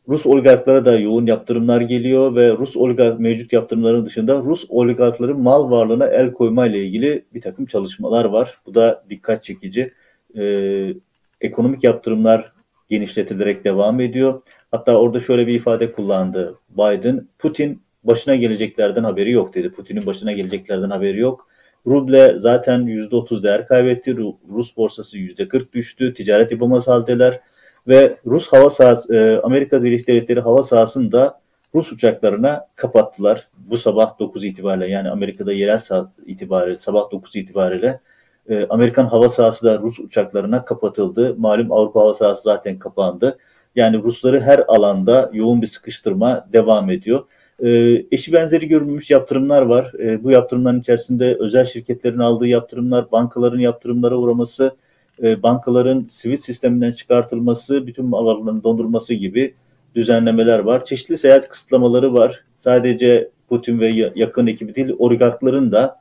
Rus 0.08 0.26
oligarklara 0.26 0.84
da 0.84 0.98
yoğun 0.98 1.26
yaptırımlar 1.26 1.80
geliyor 1.80 2.36
ve 2.36 2.52
Rus 2.52 2.76
oligark 2.76 3.20
mevcut 3.20 3.52
yaptırımların 3.52 4.06
dışında 4.06 4.36
Rus 4.36 4.64
oligarkların 4.68 5.40
mal 5.40 5.70
varlığına 5.70 6.06
el 6.06 6.32
koyma 6.32 6.66
ile 6.66 6.84
ilgili 6.84 7.24
bir 7.34 7.40
takım 7.40 7.66
çalışmalar 7.66 8.24
var. 8.24 8.58
Bu 8.66 8.74
da 8.74 9.04
dikkat 9.10 9.42
çekici. 9.42 9.92
Ee, 10.38 10.94
ekonomik 11.40 11.84
yaptırımlar 11.84 12.52
genişletilerek 12.88 13.64
devam 13.64 14.00
ediyor. 14.00 14.42
Hatta 14.70 14.96
orada 14.96 15.20
şöyle 15.20 15.46
bir 15.46 15.54
ifade 15.54 15.92
kullandı 15.92 16.54
Biden. 16.70 17.28
Putin 17.38 17.82
başına 18.04 18.36
geleceklerden 18.36 19.04
haberi 19.04 19.30
yok 19.30 19.54
dedi. 19.54 19.70
Putin'in 19.70 20.06
başına 20.06 20.32
geleceklerden 20.32 20.90
haberi 20.90 21.18
yok. 21.18 21.48
Ruble 21.86 22.34
zaten 22.38 22.80
%30 22.86 23.42
değer 23.42 23.66
kaybetti. 23.68 24.16
Rus 24.48 24.76
borsası 24.76 25.18
%40 25.18 25.72
düştü. 25.72 26.14
Ticaret 26.14 26.52
yapamaz 26.52 26.88
haldeler. 26.88 27.40
Ve 27.88 28.16
Rus 28.26 28.48
hava 28.48 28.70
sahası, 28.70 29.14
e, 29.14 29.40
Amerika 29.40 29.82
Birleşik 29.82 30.08
Devletleri 30.08 30.40
hava 30.40 30.62
sahasını 30.62 31.12
da 31.12 31.40
Rus 31.74 31.92
uçaklarına 31.92 32.66
kapattılar. 32.76 33.48
Bu 33.58 33.78
sabah 33.78 34.18
9 34.18 34.44
itibariyle 34.44 34.88
yani 34.88 35.10
Amerika'da 35.10 35.52
yerel 35.52 35.78
saat 35.78 36.08
itibariyle 36.26 36.78
sabah 36.78 37.10
9 37.10 37.36
itibariyle 37.36 38.00
e, 38.48 38.66
Amerikan 38.66 39.06
hava 39.06 39.28
sahası 39.28 39.64
da 39.64 39.78
Rus 39.78 39.98
uçaklarına 39.98 40.64
kapatıldı. 40.64 41.34
Malum 41.38 41.72
Avrupa 41.72 42.00
hava 42.00 42.14
sahası 42.14 42.42
zaten 42.42 42.78
kapandı. 42.78 43.38
Yani 43.76 43.98
Rusları 43.98 44.40
her 44.40 44.64
alanda 44.68 45.30
yoğun 45.32 45.62
bir 45.62 45.66
sıkıştırma 45.66 46.46
devam 46.52 46.90
ediyor. 46.90 47.24
E, 47.60 47.68
eşi 48.12 48.32
benzeri 48.32 48.68
görülmüş 48.68 49.10
yaptırımlar 49.10 49.62
var. 49.62 49.92
E, 49.98 50.24
bu 50.24 50.30
yaptırımların 50.30 50.80
içerisinde 50.80 51.36
özel 51.40 51.64
şirketlerin 51.64 52.18
aldığı 52.18 52.46
yaptırımlar, 52.46 53.12
bankaların 53.12 53.58
yaptırımlara 53.58 54.16
uğraması, 54.16 54.76
e, 55.22 55.42
bankaların 55.42 56.06
sivil 56.10 56.36
sisteminden 56.36 56.90
çıkartılması, 56.90 57.86
bütün 57.86 58.12
alanların 58.12 58.62
dondurması 58.62 59.14
gibi 59.14 59.54
düzenlemeler 59.94 60.58
var. 60.58 60.84
Çeşitli 60.84 61.18
seyahat 61.18 61.48
kısıtlamaları 61.48 62.14
var. 62.14 62.44
Sadece 62.58 63.30
Putin 63.48 63.80
ve 63.80 64.12
yakın 64.14 64.46
ekibi 64.46 64.74
değil, 64.74 64.94
oligarkların 64.98 65.72
da 65.72 66.00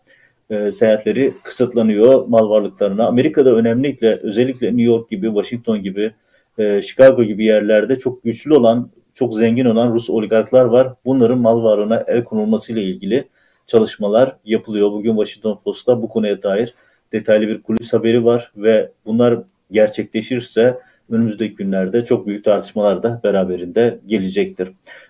e, 0.50 0.72
seyahatleri 0.72 1.34
kısıtlanıyor 1.44 2.28
mal 2.28 2.50
varlıklarına. 2.50 3.08
Amerika'da 3.08 3.56
önemlilikle 3.56 4.20
özellikle 4.24 4.68
New 4.68 4.84
York 4.84 5.10
gibi, 5.10 5.28
Washington 5.28 5.84
gibi, 5.84 6.12
e, 6.58 6.82
Chicago 6.82 7.24
gibi 7.24 7.46
yerlerde 7.46 7.98
çok 7.98 8.24
güçlü 8.24 8.54
olan, 8.54 8.90
çok 9.14 9.36
zengin 9.36 9.66
olan 9.66 9.94
Rus 9.94 10.10
oligarklar 10.10 10.66
var. 10.66 10.94
Bunların 11.06 11.38
mal 11.38 11.64
varlığına 11.64 12.04
el 12.08 12.24
konulmasıyla 12.24 12.82
ilgili 12.82 13.28
çalışmalar 13.68 14.36
yapılıyor. 14.46 14.92
Bugün 14.92 15.16
Washington 15.16 15.60
Post'ta 15.64 16.02
bu 16.02 16.10
konuya 16.10 16.44
dair 16.44 16.74
detaylı 17.12 17.48
bir 17.48 17.62
kulis 17.62 17.94
haberi 17.94 18.26
var 18.26 18.52
ve 18.58 18.92
bunlar 19.06 19.40
gerçekleşirse 19.72 20.78
önümüzdeki 21.10 21.56
günlerde 21.56 22.04
çok 22.04 22.28
büyük 22.28 22.46
tartışmalar 22.46 23.04
da 23.04 23.22
beraberinde 23.24 24.00
gelecektir. 24.06 24.70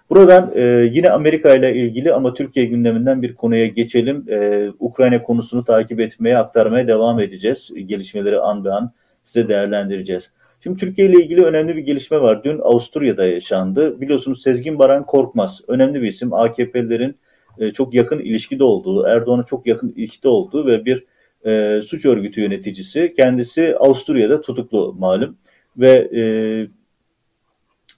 Buradan 0.09 0.51
e, 0.55 0.61
yine 0.91 1.09
Amerika 1.09 1.53
ile 1.53 1.75
ilgili 1.75 2.13
ama 2.13 2.33
Türkiye 2.33 2.65
gündeminden 2.65 3.21
bir 3.21 3.35
konuya 3.35 3.67
geçelim. 3.67 4.25
E, 4.29 4.67
Ukrayna 4.79 5.23
konusunu 5.23 5.65
takip 5.65 5.99
etmeye, 5.99 6.37
aktarmaya 6.37 6.87
devam 6.87 7.19
edeceğiz. 7.19 7.71
Gelişmeleri 7.85 8.39
an 8.39 8.65
be 8.65 8.71
an 8.71 8.91
size 9.23 9.49
değerlendireceğiz. 9.49 10.31
Şimdi 10.63 10.79
Türkiye 10.79 11.07
ile 11.07 11.23
ilgili 11.23 11.43
önemli 11.43 11.75
bir 11.75 11.81
gelişme 11.81 12.21
var. 12.21 12.43
Dün 12.43 12.59
Avusturya'da 12.59 13.25
yaşandı. 13.25 14.01
Biliyorsunuz 14.01 14.41
Sezgin 14.41 14.79
Baran 14.79 15.05
Korkmaz, 15.05 15.61
önemli 15.67 16.01
bir 16.01 16.07
isim. 16.07 16.33
AKP'lilerin 16.33 17.15
e, 17.59 17.71
çok 17.71 17.93
yakın 17.93 18.19
ilişkide 18.19 18.63
olduğu, 18.63 19.07
Erdoğan'a 19.07 19.43
çok 19.43 19.67
yakın 19.67 19.93
ilişkide 19.95 20.27
olduğu 20.29 20.65
ve 20.65 20.85
bir 20.85 21.03
e, 21.46 21.82
suç 21.82 22.06
örgütü 22.06 22.41
yöneticisi. 22.41 23.13
Kendisi 23.15 23.75
Avusturya'da 23.77 24.41
tutuklu 24.41 24.96
malum 25.00 25.38
ve 25.77 26.10
e, 26.15 26.22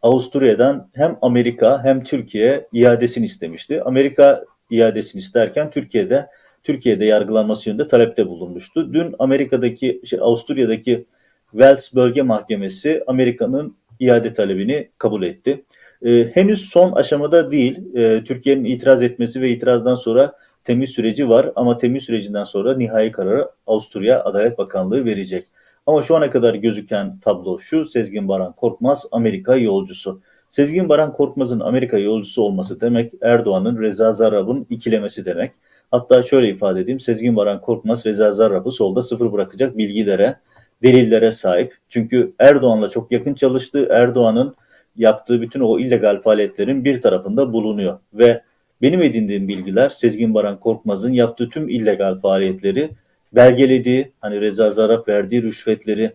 Avusturya'dan 0.02 0.90
hem 0.94 1.18
Amerika 1.22 1.84
hem 1.84 2.04
Türkiye 2.04 2.68
iadesini 2.74 3.26
istemişti. 3.26 3.84
Amerika 3.84 4.46
iadesini 4.70 5.20
isterken 5.20 5.72
Türkiye'de 5.72 6.28
Türkiye'de 6.64 7.06
yargılanması 7.06 7.70
yönünde 7.70 7.88
talepte 7.88 8.28
bulunmuştu. 8.28 8.94
Dün 8.94 9.16
Amerika'daki 9.20 10.02
şey, 10.06 10.20
Avusturya'daki 10.20 11.06
Wells 11.52 11.96
Bölge 11.96 12.22
Mahkemesi 12.22 13.04
Amerika'nın 13.08 13.78
iade 14.00 14.34
talebini 14.34 14.90
kabul 14.98 15.24
etti. 15.24 15.64
E, 16.06 16.24
henüz 16.34 16.70
son 16.70 16.92
aşamada 16.92 17.52
değil. 17.52 17.96
E, 17.96 18.24
Türkiye'nin 18.24 18.64
itiraz 18.64 19.04
etmesi 19.04 19.42
ve 19.42 19.50
itirazdan 19.50 19.96
sonra 19.96 20.34
temiz 20.64 20.90
süreci 20.90 21.30
var 21.30 21.52
ama 21.56 21.78
temiz 21.78 22.04
sürecinden 22.04 22.44
sonra 22.44 22.78
nihai 22.78 23.12
kararı 23.12 23.50
Avusturya 23.68 24.24
Adalet 24.24 24.58
Bakanlığı 24.58 25.06
verecek. 25.06 25.46
Ama 25.86 26.04
şu 26.04 26.16
ana 26.16 26.30
kadar 26.30 26.54
gözüken 26.54 27.20
tablo 27.20 27.60
şu, 27.60 27.86
Sezgin 27.86 28.28
Baran 28.28 28.54
Korkmaz 28.54 29.06
Amerika 29.12 29.56
yolcusu. 29.56 30.22
Sezgin 30.50 30.90
Baran 30.90 31.14
Korkmaz'ın 31.14 31.60
Amerika 31.60 31.98
yolcusu 31.98 32.42
olması 32.42 32.82
demek 32.82 33.14
Erdoğan'ın 33.22 33.82
Reza 33.82 34.14
Zarrab'ın 34.14 34.68
ikilemesi 34.70 35.26
demek. 35.26 35.52
Hatta 35.92 36.24
şöyle 36.24 36.50
ifade 36.50 36.80
edeyim. 36.80 37.00
Sezgin 37.00 37.36
Baran 37.36 37.62
Korkmaz, 37.62 38.06
Reza 38.06 38.32
Zarrab'ı 38.32 38.72
solda 38.72 39.04
sıfır 39.04 39.32
bırakacak 39.32 39.78
bilgilere, 39.78 40.36
delillere 40.84 41.32
sahip. 41.32 41.78
Çünkü 41.88 42.34
Erdoğan'la 42.40 42.90
çok 42.90 43.12
yakın 43.12 43.34
çalıştı. 43.34 43.88
Erdoğan'ın 43.90 44.56
yaptığı 44.96 45.42
bütün 45.42 45.60
o 45.60 45.80
illegal 45.80 46.22
faaliyetlerin 46.22 46.86
bir 46.86 47.02
tarafında 47.02 47.54
bulunuyor. 47.54 48.00
Ve 48.14 48.42
benim 48.82 49.02
edindiğim 49.02 49.48
bilgiler 49.48 49.90
Sezgin 49.90 50.34
Baran 50.34 50.60
Korkmaz'ın 50.60 51.14
yaptığı 51.14 51.50
tüm 51.50 51.70
illegal 51.70 52.20
faaliyetleri 52.20 52.90
belgelediği, 53.36 54.12
hani 54.20 54.42
Reza 54.42 54.72
Zarrab 54.72 55.08
verdiği 55.08 55.44
rüşvetleri 55.44 56.14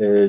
e, 0.00 0.28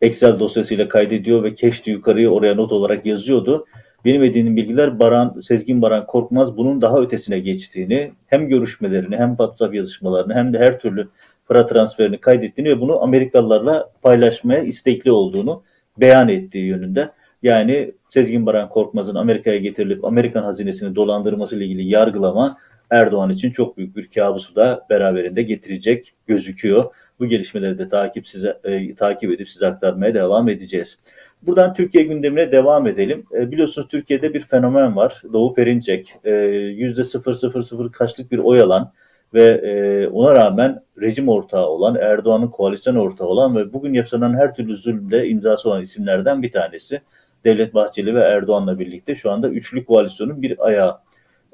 Excel 0.00 0.38
dosyasıyla 0.38 0.88
kaydediyor 0.88 1.42
ve 1.42 1.54
keşti 1.54 1.90
yukarıya 1.90 2.30
oraya 2.30 2.54
not 2.54 2.72
olarak 2.72 3.06
yazıyordu. 3.06 3.66
Benim 4.04 4.22
edindiğim 4.22 4.56
bilgiler 4.56 4.98
Baran, 4.98 5.40
Sezgin 5.40 5.82
Baran 5.82 6.06
Korkmaz 6.06 6.56
bunun 6.56 6.82
daha 6.82 7.00
ötesine 7.00 7.38
geçtiğini, 7.38 8.12
hem 8.26 8.48
görüşmelerini 8.48 9.16
hem 9.16 9.28
WhatsApp 9.28 9.74
yazışmalarını 9.74 10.34
hem 10.34 10.52
de 10.52 10.58
her 10.58 10.78
türlü 10.78 11.08
para 11.48 11.66
transferini 11.66 12.18
kaydettiğini 12.18 12.70
ve 12.70 12.80
bunu 12.80 13.02
Amerikalılarla 13.02 13.90
paylaşmaya 14.02 14.60
istekli 14.60 15.12
olduğunu 15.12 15.62
beyan 15.96 16.28
ettiği 16.28 16.66
yönünde. 16.66 17.10
Yani 17.42 17.92
Sezgin 18.10 18.46
Baran 18.46 18.68
Korkmaz'ın 18.68 19.14
Amerika'ya 19.14 19.56
getirilip 19.56 20.04
Amerikan 20.04 20.42
hazinesini 20.42 20.94
dolandırması 20.94 21.56
ile 21.56 21.64
ilgili 21.64 21.88
yargılama 21.88 22.58
Erdoğan 22.90 23.30
için 23.30 23.50
çok 23.50 23.76
büyük 23.76 23.96
bir 23.96 24.10
kabusu 24.10 24.56
da 24.56 24.86
beraberinde 24.90 25.42
getirecek 25.42 26.14
gözüküyor. 26.26 26.84
Bu 27.18 27.26
gelişmeleri 27.26 27.78
de 27.78 27.88
takip 27.88 28.28
size 28.28 28.58
e, 28.64 28.94
takip 28.94 29.32
edip 29.32 29.48
size 29.48 29.66
aktarmaya 29.66 30.14
devam 30.14 30.48
edeceğiz. 30.48 30.98
Buradan 31.42 31.74
Türkiye 31.74 32.04
gündemine 32.04 32.52
devam 32.52 32.86
edelim. 32.86 33.24
E, 33.34 33.50
biliyorsunuz 33.50 33.88
Türkiye'de 33.88 34.34
bir 34.34 34.40
fenomen 34.40 34.96
var. 34.96 35.22
Doğu 35.32 35.54
Perinçek. 35.54 36.14
E, 36.24 36.30
%000 36.30 37.90
kaçlık 37.90 38.32
bir 38.32 38.38
oy 38.38 38.60
alan 38.60 38.92
ve 39.34 39.44
e, 39.44 40.06
ona 40.08 40.34
rağmen 40.34 40.82
rejim 41.00 41.28
ortağı 41.28 41.66
olan, 41.66 41.94
Erdoğan'ın 41.94 42.48
koalisyon 42.48 42.96
ortağı 42.96 43.26
olan 43.26 43.56
ve 43.56 43.72
bugün 43.72 43.94
yapılan 43.94 44.34
her 44.34 44.54
türlü 44.54 44.76
zulümde 44.76 45.28
imzası 45.28 45.68
olan 45.68 45.82
isimlerden 45.82 46.42
bir 46.42 46.52
tanesi. 46.52 47.00
Devlet 47.44 47.74
Bahçeli 47.74 48.14
ve 48.14 48.20
Erdoğan'la 48.20 48.78
birlikte 48.78 49.14
şu 49.14 49.30
anda 49.30 49.48
üçlü 49.48 49.84
koalisyonun 49.84 50.42
bir 50.42 50.66
ayağı. 50.66 50.98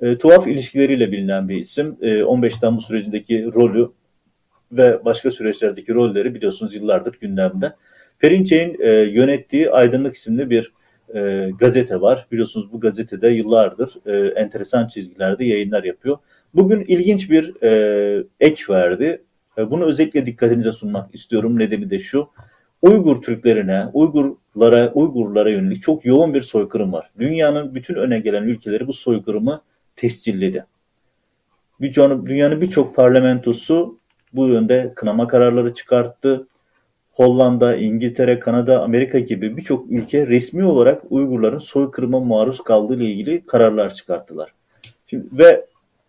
E, 0.02 0.18
tuhaf 0.18 0.46
ilişkileriyle 0.46 1.12
bilinen 1.12 1.48
bir 1.48 1.56
isim. 1.56 1.96
E, 2.00 2.24
15 2.24 2.58
Temmuz 2.58 2.86
sürecindeki 2.86 3.44
rolü 3.54 3.90
ve 4.72 5.04
başka 5.04 5.30
süreçlerdeki 5.30 5.94
rolleri 5.94 6.34
biliyorsunuz 6.34 6.74
yıllardır 6.74 7.18
gündemde. 7.20 7.72
Perinçek'in 8.18 8.76
e, 8.80 8.90
yönettiği 8.90 9.70
Aydınlık 9.70 10.14
isimli 10.14 10.50
bir 10.50 10.72
e, 11.14 11.50
gazete 11.58 12.00
var. 12.00 12.26
Biliyorsunuz 12.32 12.72
bu 12.72 12.80
gazetede 12.80 13.28
yıllardır 13.28 13.94
e, 14.06 14.40
enteresan 14.40 14.86
çizgilerde 14.86 15.44
yayınlar 15.44 15.84
yapıyor. 15.84 16.18
Bugün 16.54 16.80
ilginç 16.80 17.30
bir 17.30 17.62
e, 17.62 18.24
ek 18.40 18.64
verdi. 18.70 19.22
E, 19.58 19.70
bunu 19.70 19.84
özellikle 19.84 20.26
dikkatinize 20.26 20.72
sunmak 20.72 21.14
istiyorum. 21.14 21.58
Nedeni 21.58 21.90
de 21.90 21.98
şu. 21.98 22.28
Uygur 22.82 23.22
Türklerine, 23.22 23.86
Uygurlara, 24.54 24.92
Uygurlara 24.92 25.50
yönelik 25.50 25.82
çok 25.82 26.06
yoğun 26.06 26.34
bir 26.34 26.40
soykırım 26.40 26.92
var. 26.92 27.10
Dünyanın 27.18 27.74
bütün 27.74 27.94
öne 27.94 28.20
gelen 28.20 28.42
ülkeleri 28.42 28.86
bu 28.86 28.92
soykırımı 28.92 29.60
tescilledi. 29.96 30.66
Dünyanın 31.80 32.60
birçok 32.60 32.96
parlamentosu 32.96 33.98
bu 34.32 34.48
yönde 34.48 34.92
kınama 34.96 35.28
kararları 35.28 35.74
çıkarttı. 35.74 36.46
Hollanda, 37.12 37.76
İngiltere, 37.76 38.38
Kanada, 38.38 38.82
Amerika 38.82 39.18
gibi 39.18 39.56
birçok 39.56 39.90
ülke 39.90 40.26
resmi 40.26 40.64
olarak 40.64 41.02
Uygurların 41.10 41.58
soykırıma 41.58 42.20
maruz 42.20 42.60
kaldığı 42.60 42.96
ile 42.96 43.04
ilgili 43.04 43.46
kararlar 43.46 43.94
çıkarttılar. 43.94 44.52
Şimdi, 45.06 45.26
ve 45.32 45.66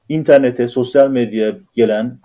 internete, 0.09 0.67
sosyal 0.67 1.09
medyaya 1.09 1.55
gelen 1.75 2.17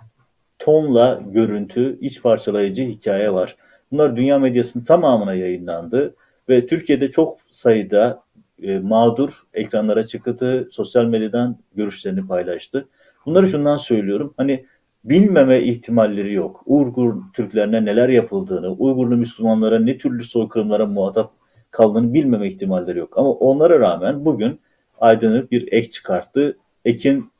tonla 0.59 1.21
görüntü, 1.31 1.97
iç 2.01 2.21
parçalayıcı 2.21 2.83
hikaye 2.83 3.33
var. 3.33 3.55
Bunlar 3.91 4.15
dünya 4.15 4.39
medyasının 4.39 4.83
tamamına 4.83 5.33
yayınlandı 5.33 6.15
ve 6.49 6.67
Türkiye'de 6.67 7.09
çok 7.09 7.37
sayıda 7.51 8.23
e, 8.61 8.79
mağdur 8.79 9.43
ekranlara 9.53 10.05
çıktı, 10.05 10.69
sosyal 10.71 11.05
medyadan 11.05 11.57
görüşlerini 11.75 12.27
paylaştı. 12.27 12.87
Bunları 13.25 13.47
şundan 13.47 13.77
söylüyorum. 13.77 14.33
Hani 14.37 14.65
bilmeme 15.03 15.59
ihtimalleri 15.59 16.33
yok. 16.33 16.63
Uygur 16.65 17.15
Türklerine 17.33 17.85
neler 17.85 18.09
yapıldığını, 18.09 18.71
Uygurlu 18.71 19.17
Müslümanlara 19.17 19.79
ne 19.79 19.97
türlü 19.97 20.23
soykırımlara 20.23 20.85
muhatap 20.85 21.33
kaldığını 21.71 22.13
bilmeme 22.13 22.47
ihtimalleri 22.47 22.99
yok. 22.99 23.17
Ama 23.17 23.31
onlara 23.31 23.79
rağmen 23.79 24.25
bugün 24.25 24.59
Aydın'ı 24.99 25.51
bir 25.51 25.71
ek 25.71 25.89
çıkarttı. 25.89 26.57
Ekin 26.85 27.31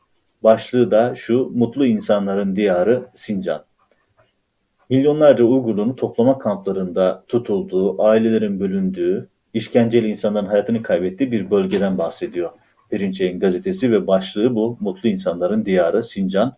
başlığı 0.44 0.92
da 0.92 1.16
şu, 1.16 1.52
mutlu 1.54 1.86
insanların 1.86 2.56
diyarı 2.56 3.06
Sincan. 3.16 3.66
Milyonlarca 4.92 5.44
Uygurlu'nun 5.44 5.94
toplama 5.94 6.40
kamplarında 6.40 7.24
tutulduğu, 7.28 8.04
ailelerin 8.04 8.60
bölündüğü, 8.60 9.28
işkenceli 9.54 10.10
insanların 10.10 10.46
hayatını 10.46 10.84
kaybettiği 10.84 11.32
bir 11.32 11.52
bölgeden 11.52 11.98
bahsediyor. 11.98 12.50
Perinçek'in 12.90 13.40
gazetesi 13.40 13.92
ve 13.92 14.08
başlığı 14.08 14.56
bu. 14.56 14.78
Mutlu 14.80 15.10
insanların 15.10 15.66
diyarı 15.66 16.04
Sincan. 16.04 16.56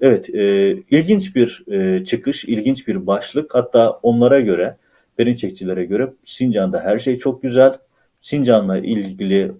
Evet, 0.00 0.30
e, 0.30 0.70
ilginç 0.90 1.36
bir 1.36 1.64
e, 1.72 2.04
çıkış, 2.04 2.44
ilginç 2.44 2.88
bir 2.88 3.06
başlık. 3.06 3.54
Hatta 3.54 3.90
onlara 4.02 4.40
göre, 4.40 4.76
Perinçekçilere 5.16 5.84
göre 5.84 6.12
Sincan'da 6.24 6.80
her 6.80 6.98
şey 6.98 7.16
çok 7.16 7.42
güzel. 7.42 7.78
Sincan'la 8.20 8.78
ilgili 8.78 9.52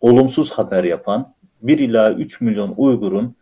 olumsuz 0.00 0.50
haber 0.50 0.84
yapan 0.84 1.34
1 1.62 1.78
ila 1.78 2.12
3 2.12 2.40
milyon 2.40 2.74
Uygur'un 2.76 3.34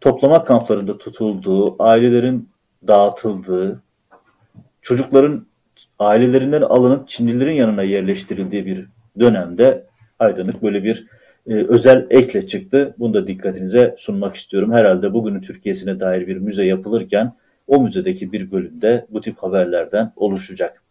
toplama 0.00 0.44
kamplarında 0.44 0.98
tutulduğu, 0.98 1.82
ailelerin 1.82 2.49
dağıtıldığı, 2.86 3.82
çocukların 4.82 5.46
ailelerinden 5.98 6.62
alınıp 6.62 7.08
Çinlilerin 7.08 7.52
yanına 7.52 7.82
yerleştirildiği 7.82 8.66
bir 8.66 8.86
dönemde 9.20 9.90
Aydınlık 10.20 10.62
böyle 10.62 10.84
bir 10.84 11.06
e, 11.46 11.54
özel 11.54 12.06
ekle 12.10 12.46
çıktı. 12.46 12.94
Bunu 12.98 13.14
da 13.14 13.26
dikkatinize 13.26 13.94
sunmak 13.98 14.36
istiyorum. 14.36 14.72
Herhalde 14.72 15.12
bugünün 15.12 15.40
Türkiye'sine 15.40 16.00
dair 16.00 16.26
bir 16.26 16.36
müze 16.36 16.64
yapılırken 16.64 17.32
o 17.66 17.82
müzedeki 17.82 18.32
bir 18.32 18.50
bölümde 18.50 19.06
bu 19.10 19.20
tip 19.20 19.38
haberlerden 19.38 20.12
oluşacak. 20.16 20.82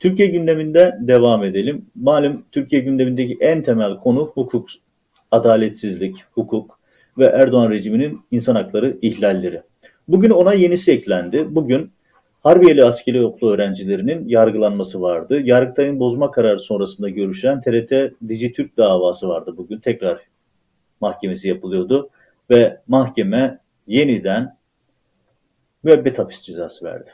Türkiye 0.00 0.28
gündeminde 0.28 0.98
devam 1.00 1.44
edelim. 1.44 1.86
Malum 1.94 2.44
Türkiye 2.52 2.82
gündemindeki 2.82 3.36
en 3.40 3.62
temel 3.62 3.96
konu 3.96 4.20
hukuk, 4.34 4.68
adaletsizlik, 5.30 6.24
hukuk 6.32 6.78
ve 7.18 7.24
Erdoğan 7.24 7.70
rejiminin 7.70 8.20
insan 8.30 8.54
hakları 8.54 8.96
ihlalleri. 9.02 9.62
Bugün 10.08 10.30
ona 10.30 10.54
yenisi 10.54 10.92
eklendi. 10.92 11.54
Bugün 11.54 11.92
Harbiyeli 12.42 12.84
askeri 12.84 13.24
okulu 13.24 13.52
öğrencilerinin 13.52 14.28
yargılanması 14.28 15.00
vardı. 15.00 15.40
Yargıtay'ın 15.40 16.00
bozma 16.00 16.30
kararı 16.30 16.60
sonrasında 16.60 17.08
görüşen 17.08 17.60
TRT 17.60 17.92
Dijitürk 18.28 18.76
davası 18.76 19.28
vardı 19.28 19.54
bugün. 19.56 19.78
Tekrar 19.78 20.20
mahkemesi 21.00 21.48
yapılıyordu 21.48 22.10
ve 22.50 22.80
mahkeme 22.88 23.58
yeniden 23.86 24.56
müebbet 25.82 26.18
hapis 26.18 26.42
cezası 26.42 26.84
verdi. 26.84 27.10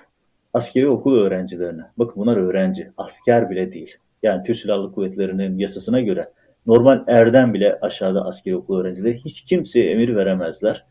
Askeri 0.55 0.89
okul 0.89 1.17
öğrencilerine, 1.17 1.83
bakın 1.97 2.23
bunlar 2.23 2.37
öğrenci, 2.37 2.91
asker 2.97 3.51
bile 3.51 3.73
değil. 3.73 3.97
Yani 4.23 4.45
Türk 4.45 4.57
Silahlı 4.57 4.93
Kuvvetleri'nin 4.93 5.59
yasasına 5.59 6.01
göre 6.01 6.31
normal 6.67 7.05
erden 7.07 7.55
bile 7.55 7.79
aşağıda 7.81 8.25
askeri 8.25 8.57
okul 8.57 8.81
öğrencileri 8.81 9.19
hiç 9.25 9.45
kimseye 9.45 9.91
emir 9.91 10.17
veremezler 10.17 10.85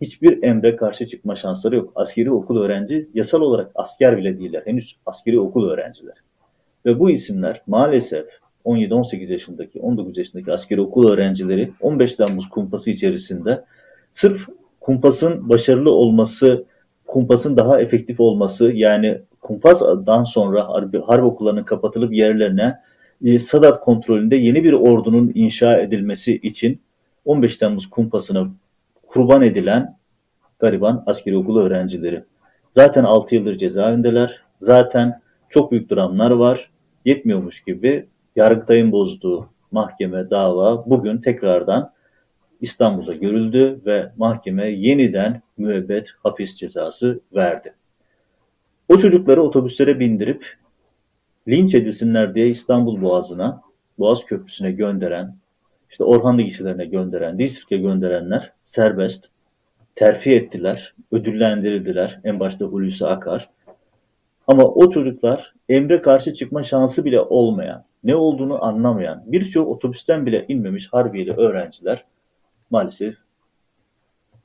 hiçbir 0.00 0.42
emre 0.42 0.76
karşı 0.76 1.06
çıkma 1.06 1.36
şansları 1.36 1.76
yok. 1.76 1.92
Askeri 1.94 2.30
okul 2.30 2.58
öğrenci 2.58 3.06
yasal 3.14 3.40
olarak 3.40 3.70
asker 3.74 4.16
bile 4.16 4.38
değiller. 4.38 4.62
Henüz 4.64 4.96
askeri 5.06 5.40
okul 5.40 5.68
öğrenciler. 5.70 6.14
Ve 6.86 7.00
bu 7.00 7.10
isimler 7.10 7.62
maalesef 7.66 8.26
17-18 8.64 9.32
yaşındaki, 9.32 9.80
19 9.80 10.18
yaşındaki 10.18 10.52
askeri 10.52 10.80
okul 10.80 11.08
öğrencileri 11.08 11.70
15 11.80 12.14
Temmuz 12.14 12.48
kumpası 12.48 12.90
içerisinde 12.90 13.64
sırf 14.12 14.46
kumpasın 14.80 15.48
başarılı 15.48 15.92
olması, 15.92 16.64
kumpasın 17.06 17.56
daha 17.56 17.80
efektif 17.80 18.20
olması 18.20 18.72
yani 18.72 19.20
kumpasdan 19.40 20.24
sonra 20.24 20.68
harbi, 20.68 21.00
harp 21.00 21.24
okullarının 21.24 21.64
kapatılıp 21.64 22.12
yerlerine 22.12 22.80
e, 23.24 23.40
Sadat 23.40 23.80
kontrolünde 23.80 24.36
yeni 24.36 24.64
bir 24.64 24.72
ordunun 24.72 25.32
inşa 25.34 25.78
edilmesi 25.78 26.36
için 26.36 26.80
15 27.24 27.56
Temmuz 27.56 27.90
kumpasına 27.90 28.50
kurban 29.14 29.42
edilen 29.42 29.98
gariban 30.58 31.02
askeri 31.06 31.36
okulu 31.36 31.62
öğrencileri. 31.62 32.24
Zaten 32.72 33.04
6 33.04 33.34
yıldır 33.34 33.56
cezaevindeler. 33.56 34.42
Zaten 34.60 35.20
çok 35.48 35.72
büyük 35.72 35.90
dramlar 35.90 36.30
var. 36.30 36.70
Yetmiyormuş 37.04 37.64
gibi 37.64 38.08
Yargıtay'ın 38.36 38.92
bozduğu 38.92 39.48
mahkeme, 39.70 40.30
dava 40.30 40.90
bugün 40.90 41.18
tekrardan 41.18 41.92
İstanbul'da 42.60 43.14
görüldü 43.14 43.80
ve 43.86 44.12
mahkeme 44.16 44.70
yeniden 44.70 45.42
müebbet 45.58 46.08
hapis 46.22 46.56
cezası 46.56 47.20
verdi. 47.34 47.74
O 48.88 48.96
çocukları 48.96 49.42
otobüslere 49.42 50.00
bindirip 50.00 50.56
linç 51.48 51.74
edilsinler 51.74 52.34
diye 52.34 52.48
İstanbul 52.48 53.02
Boğazı'na, 53.02 53.62
Boğaz 53.98 54.24
Köprüsü'ne 54.24 54.72
gönderen 54.72 55.36
işte 55.94 56.04
Orhanlı 56.04 56.42
gişelerine 56.42 56.84
gönderen, 56.84 57.38
Distrik'e 57.38 57.76
gönderenler 57.76 58.52
serbest, 58.64 59.28
terfi 59.94 60.34
ettiler, 60.34 60.94
ödüllendirildiler. 61.12 62.20
En 62.24 62.40
başta 62.40 62.64
Hulusi 62.64 63.06
Akar. 63.06 63.50
Ama 64.46 64.64
o 64.64 64.88
çocuklar 64.88 65.54
emre 65.68 66.02
karşı 66.02 66.34
çıkma 66.34 66.62
şansı 66.62 67.04
bile 67.04 67.20
olmayan, 67.20 67.84
ne 68.04 68.16
olduğunu 68.16 68.64
anlamayan, 68.64 69.22
birçok 69.26 69.68
otobüsten 69.68 70.26
bile 70.26 70.44
inmemiş 70.48 70.92
Harbiyeli 70.92 71.32
öğrenciler 71.32 72.04
maalesef 72.70 73.16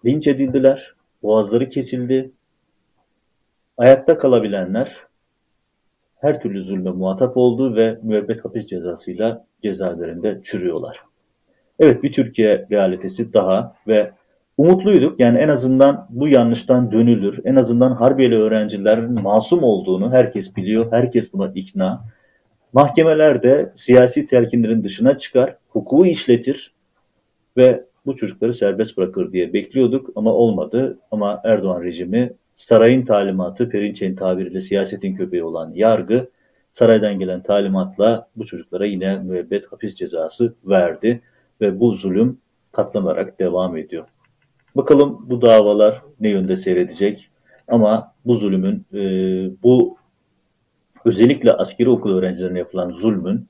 linç 0.06 0.28
edildiler, 0.28 0.94
boğazları 1.24 1.70
kesildi. 1.70 2.32
Ayakta 3.78 4.18
kalabilenler 4.18 4.98
her 6.16 6.42
türlü 6.42 6.64
zulme 6.64 6.92
muhatap 6.92 7.38
oldu 7.38 7.76
ve 7.76 8.00
müebbet 8.04 8.46
hapis 8.46 8.68
cezasıyla 8.70 9.46
cezaevlerinde 9.64 10.42
çürüyorlar. 10.44 11.09
Evet 11.80 12.04
bir 12.04 12.12
Türkiye 12.12 12.68
realitesi 12.72 13.34
daha 13.34 13.76
ve 13.88 14.12
umutluyduk. 14.58 15.20
Yani 15.20 15.38
en 15.38 15.48
azından 15.48 16.08
bu 16.10 16.28
yanlıştan 16.28 16.92
dönülür. 16.92 17.40
En 17.46 17.56
azından 17.56 17.92
Harbiyeli 17.92 18.36
öğrencilerin 18.36 19.22
masum 19.22 19.64
olduğunu 19.64 20.12
herkes 20.12 20.56
biliyor. 20.56 20.92
Herkes 20.92 21.34
buna 21.34 21.52
ikna. 21.56 22.06
Mahkemeler 22.74 23.44
de 23.44 23.74
siyasi 23.76 24.26
telkinlerin 24.26 24.84
dışına 24.84 25.18
çıkar, 25.18 25.56
hukuku 25.70 26.06
işletir 26.06 26.74
ve 27.58 27.84
bu 28.06 28.16
çocukları 28.16 28.54
serbest 28.54 28.98
bırakır 28.98 29.32
diye 29.32 29.54
bekliyorduk 29.54 30.10
ama 30.16 30.34
olmadı. 30.34 31.00
Ama 31.12 31.42
Erdoğan 31.44 31.84
rejimi 31.84 32.34
sarayın 32.54 33.06
talimatı, 33.06 33.70
Perinçek'in 33.70 34.16
tabiriyle 34.16 34.62
siyasetin 34.62 35.16
köpeği 35.16 35.44
olan 35.44 35.72
yargı 35.76 36.30
saraydan 36.72 37.20
gelen 37.20 37.44
talimatla 37.44 38.28
bu 38.36 38.46
çocuklara 38.46 38.86
yine 38.86 39.20
müebbet 39.20 39.72
hapis 39.72 39.96
cezası 39.96 40.54
verdi 40.66 41.22
ve 41.62 41.80
bu 41.80 41.96
zulüm 41.96 42.38
katlanarak 42.72 43.40
devam 43.40 43.78
ediyor. 43.78 44.06
Bakalım 44.76 45.26
bu 45.30 45.42
davalar 45.42 46.02
ne 46.20 46.30
yönde 46.30 46.58
seyredecek 46.58 47.30
ama 47.68 48.14
bu 48.26 48.36
zulümün, 48.36 48.86
e, 48.94 49.00
bu 49.64 49.98
özellikle 51.06 51.54
askeri 51.54 51.90
okul 51.90 52.18
öğrencilerine 52.18 52.60
yapılan 52.60 52.92
zulmün 52.92 53.48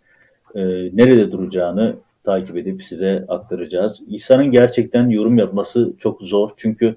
e, 0.55 0.61
nerede 0.93 1.31
duracağını 1.31 1.95
takip 2.23 2.57
edip 2.57 2.83
size 2.83 3.25
aktaracağız. 3.27 4.01
İsa'nın 4.07 4.51
gerçekten 4.51 5.09
yorum 5.09 5.37
yapması 5.37 5.93
çok 5.97 6.21
zor 6.21 6.49
çünkü 6.57 6.95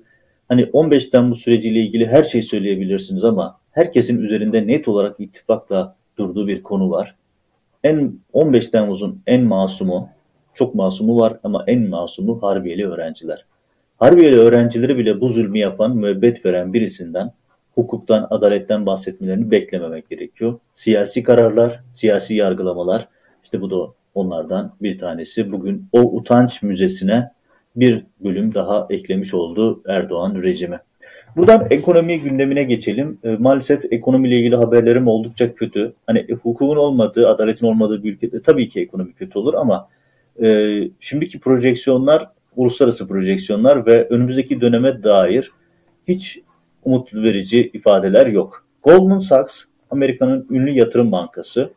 hani 0.49 0.71
15 0.73 1.07
Temmuz 1.07 1.41
süreciyle 1.41 1.81
ilgili 1.81 2.07
her 2.07 2.23
şeyi 2.25 2.45
söyleyebilirsiniz 2.45 3.25
ama 3.25 3.61
herkesin 3.71 4.19
üzerinde 4.19 4.67
net 4.67 4.89
olarak 4.89 5.21
ittifakla 5.21 5.97
durduğu 6.19 6.47
bir 6.47 6.63
konu 6.63 6.91
var. 6.91 7.15
En 7.85 8.13
15 8.33 8.69
Temmuz'un 8.69 9.23
en 9.27 9.45
masumu, 9.45 10.09
çok 10.55 10.75
masumu 10.75 11.21
var 11.21 11.37
ama 11.45 11.65
en 11.67 11.89
masumu 11.89 12.43
Harbiyeli 12.43 12.87
öğrenciler. 12.87 13.45
Harbiyeli 13.99 14.39
öğrencileri 14.39 14.99
bile 14.99 15.21
bu 15.21 15.29
zulmü 15.29 15.59
yapan, 15.59 15.97
müebbet 15.97 16.47
veren 16.47 16.73
birisinden 16.73 17.33
hukuktan, 17.75 18.27
adaletten 18.31 18.87
bahsetmelerini 18.87 19.51
beklememek 19.51 20.09
gerekiyor. 20.09 20.59
Siyasi 20.75 21.23
kararlar, 21.23 21.81
siyasi 21.95 22.35
yargılamalar, 22.35 23.09
işte 23.45 23.61
bu 23.61 23.71
da 23.71 23.93
onlardan 24.15 24.73
bir 24.83 24.99
tanesi. 24.99 25.53
Bugün 25.53 25.89
o 25.93 26.01
utanç 26.01 26.63
müzesine 26.63 27.31
bir 27.77 28.05
bölüm 28.21 28.55
daha 28.55 28.87
eklemiş 28.91 29.35
oldu 29.35 29.83
Erdoğan 29.89 30.43
rejimi. 30.43 30.79
Buradan 31.37 31.67
ekonomi 31.71 32.21
gündemine 32.21 32.65
geçelim. 32.65 33.19
E, 33.25 33.29
maalesef 33.29 33.93
ekonomiyle 33.93 34.37
ilgili 34.37 34.57
haberlerim 34.57 35.09
oldukça 35.09 35.55
kötü. 35.55 35.93
Hani 36.07 36.19
e, 36.19 36.33
hukukun 36.33 36.77
olmadığı, 36.77 37.29
adaletin 37.29 37.67
olmadığı 37.67 38.03
bir 38.03 38.13
ülkede 38.13 38.43
tabii 38.43 38.69
ki 38.69 38.81
ekonomi 38.81 39.13
kötü 39.13 39.39
olur 39.39 39.55
ama 39.55 39.89
e, 40.43 40.79
şimdiki 41.01 41.41
projeksiyonlar 41.41 42.29
uluslararası 42.57 43.09
projeksiyonlar 43.09 43.87
ve 43.87 44.09
önümüzdeki 44.09 44.61
döneme 44.61 45.03
dair 45.03 45.51
hiç 46.09 46.41
umut 46.85 47.15
verici 47.15 47.71
ifadeler 47.73 48.27
yok. 48.27 48.67
Goldman 48.83 49.19
Sachs, 49.19 49.63
Amerika'nın 49.91 50.47
ünlü 50.51 50.71
yatırım 50.71 51.13
bankası, 51.13 51.71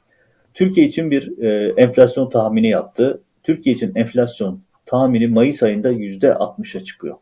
Türkiye 0.53 0.87
için 0.87 1.11
bir 1.11 1.37
e, 1.43 1.73
enflasyon 1.77 2.29
tahmini 2.29 2.69
yaptı. 2.69 3.21
Türkiye 3.43 3.75
için 3.75 3.95
enflasyon 3.95 4.61
tahmini 4.85 5.27
Mayıs 5.27 5.63
ayında 5.63 5.91
%60'a 5.91 6.83
çıkıyor. 6.83 7.15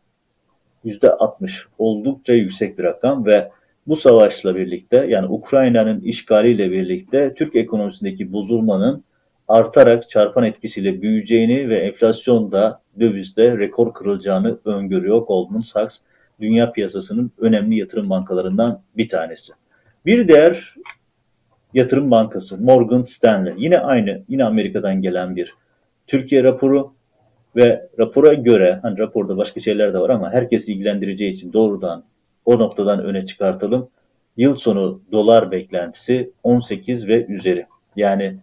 %60 0.85 1.65
oldukça 1.77 2.33
yüksek 2.33 2.77
bir 2.77 2.83
rakam 2.83 3.25
ve 3.25 3.49
bu 3.87 3.95
savaşla 3.95 4.55
birlikte 4.55 5.05
yani 5.09 5.27
Ukrayna'nın 5.27 6.01
işgaliyle 6.01 6.71
birlikte 6.71 7.33
Türk 7.33 7.55
ekonomisindeki 7.55 8.33
bozulmanın 8.33 9.03
artarak 9.47 10.09
çarpan 10.09 10.43
etkisiyle 10.43 11.01
büyüyeceğini 11.01 11.69
ve 11.69 11.77
enflasyonda 11.77 12.81
dövizde 12.99 13.57
rekor 13.57 13.93
kırılacağını 13.93 14.57
öngörüyor 14.65 15.17
Goldman 15.17 15.61
Sachs. 15.61 15.97
Dünya 16.41 16.71
piyasasının 16.71 17.31
önemli 17.37 17.79
yatırım 17.79 18.09
bankalarından 18.09 18.81
bir 18.97 19.09
tanesi. 19.09 19.53
Bir 20.05 20.27
diğer 20.27 20.75
yatırım 21.73 22.11
bankası 22.11 22.57
Morgan 22.57 23.01
Stanley. 23.01 23.53
Yine 23.57 23.79
aynı, 23.79 24.23
yine 24.29 24.43
Amerika'dan 24.43 25.01
gelen 25.01 25.35
bir 25.35 25.53
Türkiye 26.07 26.43
raporu 26.43 26.93
ve 27.55 27.89
rapora 27.99 28.33
göre, 28.33 28.79
hani 28.81 28.97
raporda 28.97 29.37
başka 29.37 29.59
şeyler 29.59 29.93
de 29.93 29.99
var 29.99 30.09
ama 30.09 30.31
herkes 30.31 30.69
ilgilendireceği 30.69 31.31
için 31.31 31.53
doğrudan 31.53 32.03
o 32.45 32.59
noktadan 32.59 33.03
öne 33.03 33.25
çıkartalım. 33.25 33.89
Yıl 34.37 34.55
sonu 34.55 35.01
dolar 35.11 35.51
beklentisi 35.51 36.31
18 36.43 37.07
ve 37.07 37.25
üzeri. 37.25 37.65
Yani 37.95 38.37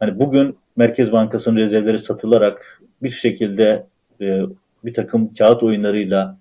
hani 0.00 0.18
bugün 0.18 0.58
Merkez 0.76 1.12
Bankası'nın 1.12 1.56
rezervleri 1.56 1.98
satılarak 1.98 2.82
bir 3.02 3.08
şekilde 3.08 3.86
e, 4.20 4.42
bir 4.84 4.94
takım 4.94 5.34
kağıt 5.34 5.62
oyunlarıyla 5.62 6.38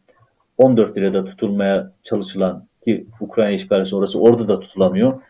14 0.58 0.98
lirada 0.98 1.26
tutulmaya 1.26 1.92
çalışılan 2.04 2.68
ki 2.84 3.06
Ukrayna 3.20 3.52
işgali 3.52 3.86
sonrası 3.86 4.20
orada 4.20 4.48
da 4.48 4.60
tutulamıyor. 4.60 5.22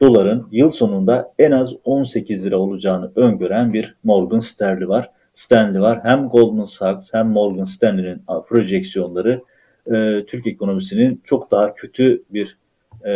Doların 0.00 0.48
yıl 0.50 0.70
sonunda 0.70 1.32
en 1.38 1.50
az 1.50 1.74
18 1.84 2.46
lira 2.46 2.58
olacağını 2.58 3.10
öngören 3.16 3.72
bir 3.72 3.94
Morgan 4.04 4.38
Stanley 4.38 4.88
var. 4.88 5.10
Stanley 5.34 5.80
var. 5.80 6.00
Hem 6.02 6.28
Goldman 6.28 6.64
Sachs 6.64 7.14
hem 7.14 7.28
Morgan 7.28 7.64
Stanley'nin 7.64 8.22
projeksiyonları 8.48 9.42
e, 9.86 10.24
Türk 10.26 10.46
ekonomisinin 10.46 11.20
çok 11.24 11.50
daha 11.50 11.74
kötü 11.74 12.22
bir 12.30 12.56
e, 13.04 13.10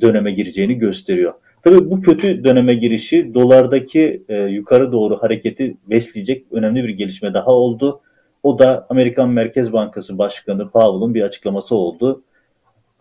döneme 0.00 0.32
gireceğini 0.32 0.74
gösteriyor. 0.78 1.34
Tabii 1.62 1.90
bu 1.90 2.00
kötü 2.00 2.44
döneme 2.44 2.74
girişi 2.74 3.34
dolardaki 3.34 4.22
e, 4.28 4.42
yukarı 4.42 4.92
doğru 4.92 5.22
hareketi 5.22 5.76
besleyecek 5.86 6.44
önemli 6.50 6.84
bir 6.84 6.88
gelişme 6.88 7.34
daha 7.34 7.50
oldu. 7.50 8.00
O 8.42 8.58
da 8.58 8.86
Amerikan 8.88 9.28
Merkez 9.28 9.72
Bankası 9.72 10.18
Başkanı 10.18 10.70
Powell'ın 10.70 11.14
bir 11.14 11.22
açıklaması 11.22 11.76
oldu. 11.76 12.22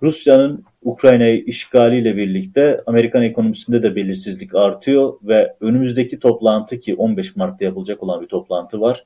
Rusya'nın 0.01 0.63
Ukrayna'yı 0.83 1.43
işgaliyle 1.43 2.17
birlikte 2.17 2.81
Amerikan 2.85 3.23
ekonomisinde 3.23 3.83
de 3.83 3.95
belirsizlik 3.95 4.55
artıyor 4.55 5.13
ve 5.23 5.53
önümüzdeki 5.61 6.19
toplantı 6.19 6.79
ki 6.79 6.95
15 6.95 7.35
Mart'ta 7.35 7.65
yapılacak 7.65 8.03
olan 8.03 8.21
bir 8.21 8.27
toplantı 8.27 8.81
var. 8.81 9.05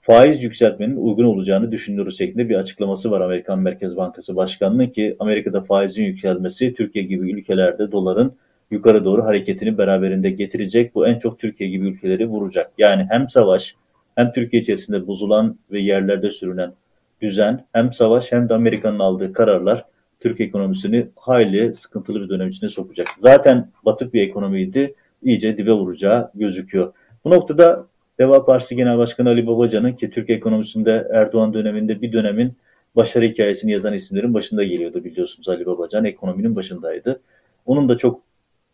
Faiz 0.00 0.42
yükseltmenin 0.42 0.96
uygun 0.96 1.24
olacağını 1.24 1.72
düşünüyoruz 1.72 2.18
şeklinde 2.18 2.48
bir 2.48 2.54
açıklaması 2.54 3.10
var 3.10 3.20
Amerikan 3.20 3.58
Merkez 3.58 3.96
Bankası 3.96 4.36
Başkanı'nın 4.36 4.86
ki 4.86 5.16
Amerika'da 5.18 5.60
faizin 5.60 6.04
yükselmesi 6.04 6.74
Türkiye 6.74 7.04
gibi 7.04 7.30
ülkelerde 7.30 7.92
doların 7.92 8.32
yukarı 8.70 9.04
doğru 9.04 9.24
hareketini 9.24 9.78
beraberinde 9.78 10.30
getirecek. 10.30 10.94
Bu 10.94 11.06
en 11.06 11.18
çok 11.18 11.38
Türkiye 11.38 11.70
gibi 11.70 11.88
ülkeleri 11.88 12.26
vuracak. 12.26 12.72
Yani 12.78 13.06
hem 13.10 13.30
savaş 13.30 13.74
hem 14.14 14.32
Türkiye 14.32 14.62
içerisinde 14.62 15.06
bozulan 15.06 15.58
ve 15.72 15.80
yerlerde 15.80 16.30
sürünen 16.30 16.72
düzen 17.20 17.64
hem 17.72 17.92
savaş 17.92 18.32
hem 18.32 18.48
de 18.48 18.54
Amerika'nın 18.54 18.98
aldığı 18.98 19.32
kararlar 19.32 19.84
Türk 20.20 20.40
ekonomisini 20.40 21.08
hayli 21.16 21.74
sıkıntılı 21.74 22.20
bir 22.20 22.28
dönem 22.28 22.48
içine 22.48 22.70
sokacak. 22.70 23.08
Zaten 23.18 23.70
batık 23.84 24.14
bir 24.14 24.22
ekonomiydi, 24.22 24.94
iyice 25.22 25.58
dibe 25.58 25.72
vuracağı 25.72 26.30
gözüküyor. 26.34 26.92
Bu 27.24 27.30
noktada 27.30 27.86
Deva 28.18 28.44
Partisi 28.44 28.76
Genel 28.76 28.98
Başkanı 28.98 29.28
Ali 29.28 29.46
Babacan'ın 29.46 29.92
ki 29.92 30.10
Türk 30.10 30.30
ekonomisinde 30.30 31.08
Erdoğan 31.12 31.54
döneminde 31.54 32.02
bir 32.02 32.12
dönemin 32.12 32.56
başarı 32.96 33.24
hikayesini 33.24 33.72
yazan 33.72 33.94
isimlerin 33.94 34.34
başında 34.34 34.64
geliyordu 34.64 35.04
biliyorsunuz 35.04 35.48
Ali 35.48 35.66
Babacan 35.66 36.04
ekonominin 36.04 36.56
başındaydı. 36.56 37.20
Onun 37.66 37.88
da 37.88 37.96
çok 37.96 38.27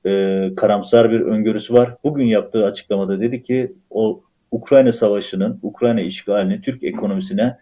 e, 0.06 0.50
karamsar 0.56 1.10
bir 1.10 1.20
öngörüsü 1.20 1.74
var. 1.74 1.96
Bugün 2.04 2.26
yaptığı 2.26 2.66
açıklamada 2.66 3.20
dedi 3.20 3.42
ki 3.42 3.72
o 3.90 4.22
Ukrayna 4.50 4.92
Savaşı'nın, 4.92 5.58
Ukrayna 5.62 6.00
işgalinin 6.00 6.60
Türk 6.60 6.84
ekonomisine 6.84 7.58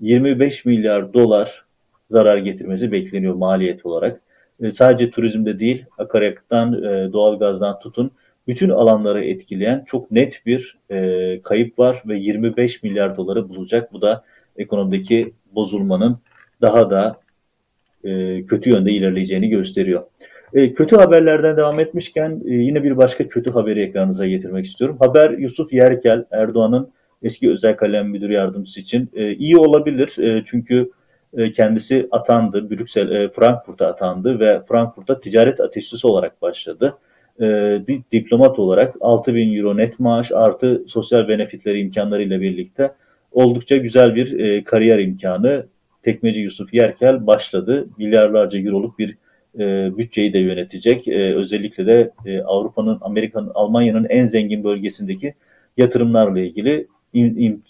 25 0.00 0.64
milyar 0.64 1.14
dolar 1.14 1.64
zarar 2.10 2.38
getirmesi 2.38 2.92
bekleniyor 2.92 3.34
maliyet 3.34 3.86
olarak. 3.86 4.20
E, 4.62 4.72
sadece 4.72 5.10
turizmde 5.10 5.58
değil, 5.58 5.84
akaryakıttan, 5.98 6.72
e, 6.72 7.12
doğalgazdan 7.12 7.78
tutun 7.78 8.10
bütün 8.46 8.68
alanları 8.68 9.24
etkileyen 9.24 9.84
çok 9.86 10.10
net 10.10 10.42
bir 10.46 10.78
e, 10.90 11.40
kayıp 11.42 11.78
var 11.78 12.02
ve 12.06 12.18
25 12.18 12.82
milyar 12.82 13.16
doları 13.16 13.48
bulacak. 13.48 13.92
Bu 13.92 14.02
da 14.02 14.24
ekonomideki 14.56 15.32
bozulmanın 15.54 16.18
daha 16.60 16.90
da 16.90 17.20
e, 18.04 18.42
kötü 18.46 18.70
yönde 18.70 18.92
ilerleyeceğini 18.92 19.48
gösteriyor. 19.48 20.02
E, 20.54 20.72
kötü 20.72 20.96
haberlerden 20.96 21.56
devam 21.56 21.80
etmişken 21.80 22.42
e, 22.46 22.54
yine 22.54 22.82
bir 22.84 22.96
başka 22.96 23.28
kötü 23.28 23.50
haberi 23.50 23.82
ekranınıza 23.82 24.26
getirmek 24.26 24.66
istiyorum. 24.66 24.96
Haber 25.00 25.30
Yusuf 25.30 25.72
Yerkel, 25.72 26.24
Erdoğan'ın 26.30 26.90
eski 27.22 27.50
özel 27.50 27.76
kalem 27.76 28.08
müdür 28.08 28.30
yardımcısı 28.30 28.80
için 28.80 29.10
e, 29.14 29.32
iyi 29.32 29.56
olabilir. 29.56 30.42
Çünkü 30.44 30.90
kendisi 31.54 32.08
atandı, 32.10 32.70
Brüksel, 32.70 33.10
e, 33.10 33.28
Frankfurt'a 33.28 33.86
atandı 33.86 34.40
ve 34.40 34.62
Frankfurt'ta 34.68 35.20
ticaret 35.20 35.60
ateşçisi 35.60 36.06
olarak 36.06 36.42
başladı. 36.42 36.98
Diplomat 38.12 38.58
olarak 38.58 38.94
6 39.00 39.34
bin 39.34 39.56
euro 39.56 39.76
net 39.76 40.00
maaş 40.00 40.32
artı 40.32 40.84
sosyal 40.86 41.28
benefitleri 41.28 41.80
imkanlarıyla 41.80 42.40
birlikte 42.40 42.92
oldukça 43.32 43.76
güzel 43.76 44.14
bir 44.14 44.64
kariyer 44.64 44.98
imkanı. 44.98 45.66
Tekmeci 46.02 46.40
Yusuf 46.40 46.74
Yerkel 46.74 47.26
başladı. 47.26 47.88
Milyarlarca 47.98 48.58
euroluk 48.58 48.98
bir 48.98 49.16
e, 49.58 49.96
bütçeyi 49.98 50.32
de 50.32 50.38
yönetecek. 50.38 51.08
E, 51.08 51.34
özellikle 51.34 51.86
de 51.86 52.10
e, 52.26 52.42
Avrupa'nın, 52.42 52.98
Amerika'nın, 53.00 53.52
Almanya'nın 53.54 54.06
en 54.08 54.26
zengin 54.26 54.64
bölgesindeki 54.64 55.34
yatırımlarla 55.76 56.40
ilgili 56.40 56.86
im, 57.12 57.38
im, 57.38 57.62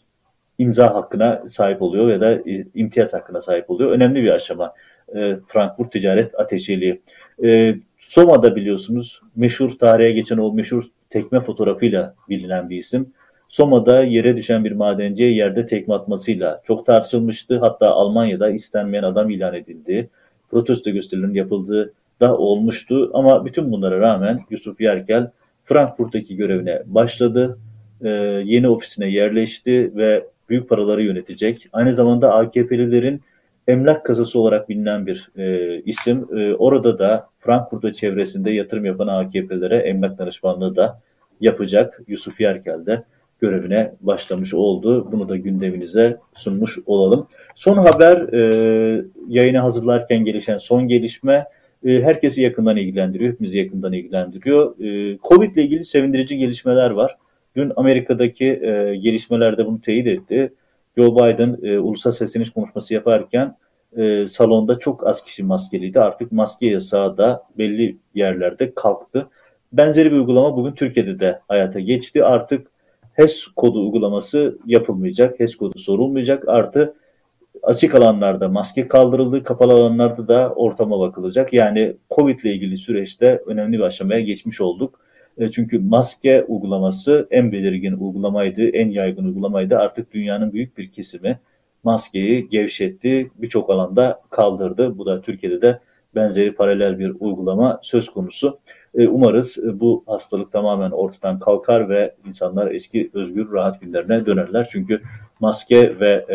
imza 0.58 0.94
hakkına 0.94 1.42
sahip 1.48 1.82
oluyor 1.82 2.10
ya 2.10 2.20
da 2.20 2.32
e, 2.32 2.66
imtiyaz 2.74 3.14
hakkına 3.14 3.40
sahip 3.40 3.70
oluyor. 3.70 3.90
Önemli 3.90 4.22
bir 4.22 4.30
aşama 4.30 4.72
e, 5.16 5.36
Frankfurt 5.48 5.92
Ticaret 5.92 6.40
Ateşeliği. 6.40 7.00
E, 7.44 7.74
Soma'da 7.98 8.56
biliyorsunuz 8.56 9.20
meşhur 9.36 9.70
tarihe 9.78 10.12
geçen 10.12 10.38
o 10.38 10.52
meşhur 10.52 10.84
tekme 11.10 11.40
fotoğrafıyla 11.40 12.14
bilinen 12.28 12.70
bir 12.70 12.78
isim. 12.78 13.12
Soma'da 13.48 14.04
yere 14.04 14.36
düşen 14.36 14.64
bir 14.64 14.72
madenciye 14.72 15.30
yerde 15.30 15.66
tekme 15.66 15.94
atmasıyla 15.94 16.62
çok 16.64 16.86
tartışılmıştı. 16.86 17.58
Hatta 17.58 17.88
Almanya'da 17.90 18.50
istenmeyen 18.50 19.02
adam 19.02 19.30
ilan 19.30 19.54
edildi. 19.54 20.10
Protesto 20.54 20.90
gösterilerinin 20.90 21.34
yapıldığı 21.34 21.92
da 22.20 22.36
olmuştu. 22.36 23.10
Ama 23.14 23.44
bütün 23.44 23.72
bunlara 23.72 24.00
rağmen 24.00 24.40
Yusuf 24.50 24.80
Yerkel 24.80 25.30
Frankfurt'taki 25.64 26.36
görevine 26.36 26.82
başladı. 26.86 27.58
Ee, 28.02 28.08
yeni 28.44 28.68
ofisine 28.68 29.10
yerleşti 29.10 29.92
ve 29.96 30.26
büyük 30.48 30.68
paraları 30.68 31.02
yönetecek. 31.02 31.68
Aynı 31.72 31.92
zamanda 31.92 32.34
AKP'lilerin 32.34 33.22
emlak 33.68 34.06
kasası 34.06 34.40
olarak 34.40 34.68
bilinen 34.68 35.06
bir 35.06 35.28
e, 35.36 35.76
isim. 35.82 36.26
E, 36.36 36.54
orada 36.54 36.98
da 36.98 37.26
Frankfurt'a 37.38 37.92
çevresinde 37.92 38.50
yatırım 38.50 38.84
yapan 38.84 39.06
AKP'lere 39.06 39.76
emlak 39.76 40.18
danışmanlığı 40.18 40.76
da 40.76 41.00
yapacak. 41.40 42.00
Yusuf 42.06 42.40
Yerkel 42.40 42.86
de 42.86 43.04
görevine 43.44 43.92
başlamış 44.00 44.54
oldu. 44.54 45.12
Bunu 45.12 45.28
da 45.28 45.36
gündeminize 45.36 46.16
sunmuş 46.34 46.78
olalım. 46.86 47.26
Son 47.54 47.76
haber 47.76 48.32
e, 48.32 49.04
yayına 49.28 49.62
hazırlarken 49.62 50.24
gelişen 50.24 50.58
son 50.58 50.88
gelişme 50.88 51.46
e, 51.84 52.02
herkesi 52.02 52.42
yakından 52.42 52.76
ilgilendiriyor. 52.76 53.32
Hepimizi 53.32 53.58
yakından 53.58 53.92
ilgilendiriyor. 53.92 54.80
E, 54.80 55.18
Covid 55.28 55.56
ile 55.56 55.62
ilgili 55.62 55.84
sevindirici 55.84 56.38
gelişmeler 56.38 56.90
var. 56.90 57.16
Dün 57.56 57.72
Amerika'daki 57.76 58.44
e, 58.44 58.96
gelişmelerde 58.96 59.66
bunu 59.66 59.80
teyit 59.80 60.06
etti. 60.06 60.52
Joe 60.96 61.16
Biden 61.16 61.58
e, 61.62 61.78
ulusal 61.78 62.12
sesleniş 62.12 62.50
konuşması 62.50 62.94
yaparken 62.94 63.56
e, 63.96 64.28
salonda 64.28 64.78
çok 64.78 65.06
az 65.06 65.24
kişi 65.24 65.42
maskeliydi. 65.42 66.00
Artık 66.00 66.32
maske 66.32 66.66
yasağı 66.66 67.16
da 67.16 67.42
belli 67.58 67.96
yerlerde 68.14 68.74
kalktı. 68.74 69.28
Benzeri 69.72 70.12
bir 70.12 70.16
uygulama 70.16 70.56
bugün 70.56 70.72
Türkiye'de 70.72 71.20
de 71.20 71.40
hayata 71.48 71.80
geçti. 71.80 72.24
Artık 72.24 72.73
HES 73.14 73.46
kodu 73.56 73.84
uygulaması 73.84 74.58
yapılmayacak. 74.66 75.40
HES 75.40 75.56
kodu 75.56 75.78
sorulmayacak. 75.78 76.48
Artı 76.48 76.94
açık 77.62 77.94
alanlarda 77.94 78.48
maske 78.48 78.88
kaldırıldı. 78.88 79.44
Kapalı 79.44 79.72
alanlarda 79.72 80.28
da 80.28 80.52
ortama 80.54 81.00
bakılacak. 81.00 81.52
Yani 81.52 81.96
Covid 82.14 82.38
ile 82.38 82.52
ilgili 82.54 82.76
süreçte 82.76 83.42
önemli 83.46 83.78
bir 83.78 83.82
aşamaya 83.82 84.20
geçmiş 84.20 84.60
olduk. 84.60 85.00
E, 85.38 85.50
çünkü 85.50 85.78
maske 85.78 86.44
uygulaması 86.44 87.28
en 87.30 87.52
belirgin 87.52 87.92
uygulamaydı, 87.92 88.68
en 88.68 88.88
yaygın 88.88 89.24
uygulamaydı. 89.24 89.78
Artık 89.78 90.12
dünyanın 90.12 90.52
büyük 90.52 90.78
bir 90.78 90.90
kesimi 90.90 91.38
maskeyi 91.84 92.48
gevşetti, 92.48 93.30
birçok 93.34 93.70
alanda 93.70 94.20
kaldırdı. 94.30 94.98
Bu 94.98 95.06
da 95.06 95.20
Türkiye'de 95.20 95.62
de 95.62 95.80
benzeri 96.14 96.54
paralel 96.54 96.98
bir 96.98 97.12
uygulama 97.20 97.80
söz 97.82 98.08
konusu. 98.08 98.58
E, 98.94 99.08
umarız 99.08 99.58
e, 99.58 99.80
bu 99.80 100.04
hastalık 100.06 100.52
tamamen 100.52 100.90
ortadan 100.90 101.38
kalkar 101.38 101.88
ve 101.88 102.14
insanlar 102.28 102.70
eski 102.70 103.10
özgür 103.14 103.52
rahat 103.52 103.80
günlerine 103.80 104.26
dönerler. 104.26 104.68
Çünkü 104.72 105.00
maske 105.40 106.00
ve 106.00 106.26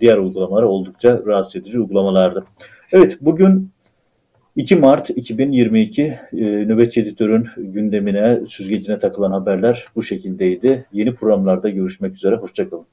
diğer 0.00 0.18
uygulamalar 0.18 0.62
oldukça 0.62 1.22
rahatsız 1.26 1.56
edici 1.56 1.78
uygulamalardı. 1.78 2.44
Evet 2.92 3.18
bugün 3.20 3.74
2 4.56 4.76
Mart 4.76 5.10
2022 5.10 6.02
e, 6.02 6.18
Nöbetçi 6.42 7.00
Editör'ün 7.00 7.48
gündemine, 7.56 8.40
süzgecine 8.48 8.98
takılan 8.98 9.30
haberler 9.32 9.86
bu 9.96 10.02
şekildeydi. 10.02 10.86
Yeni 10.92 11.14
programlarda 11.14 11.68
görüşmek 11.68 12.14
üzere, 12.14 12.36
hoşçakalın. 12.36 12.86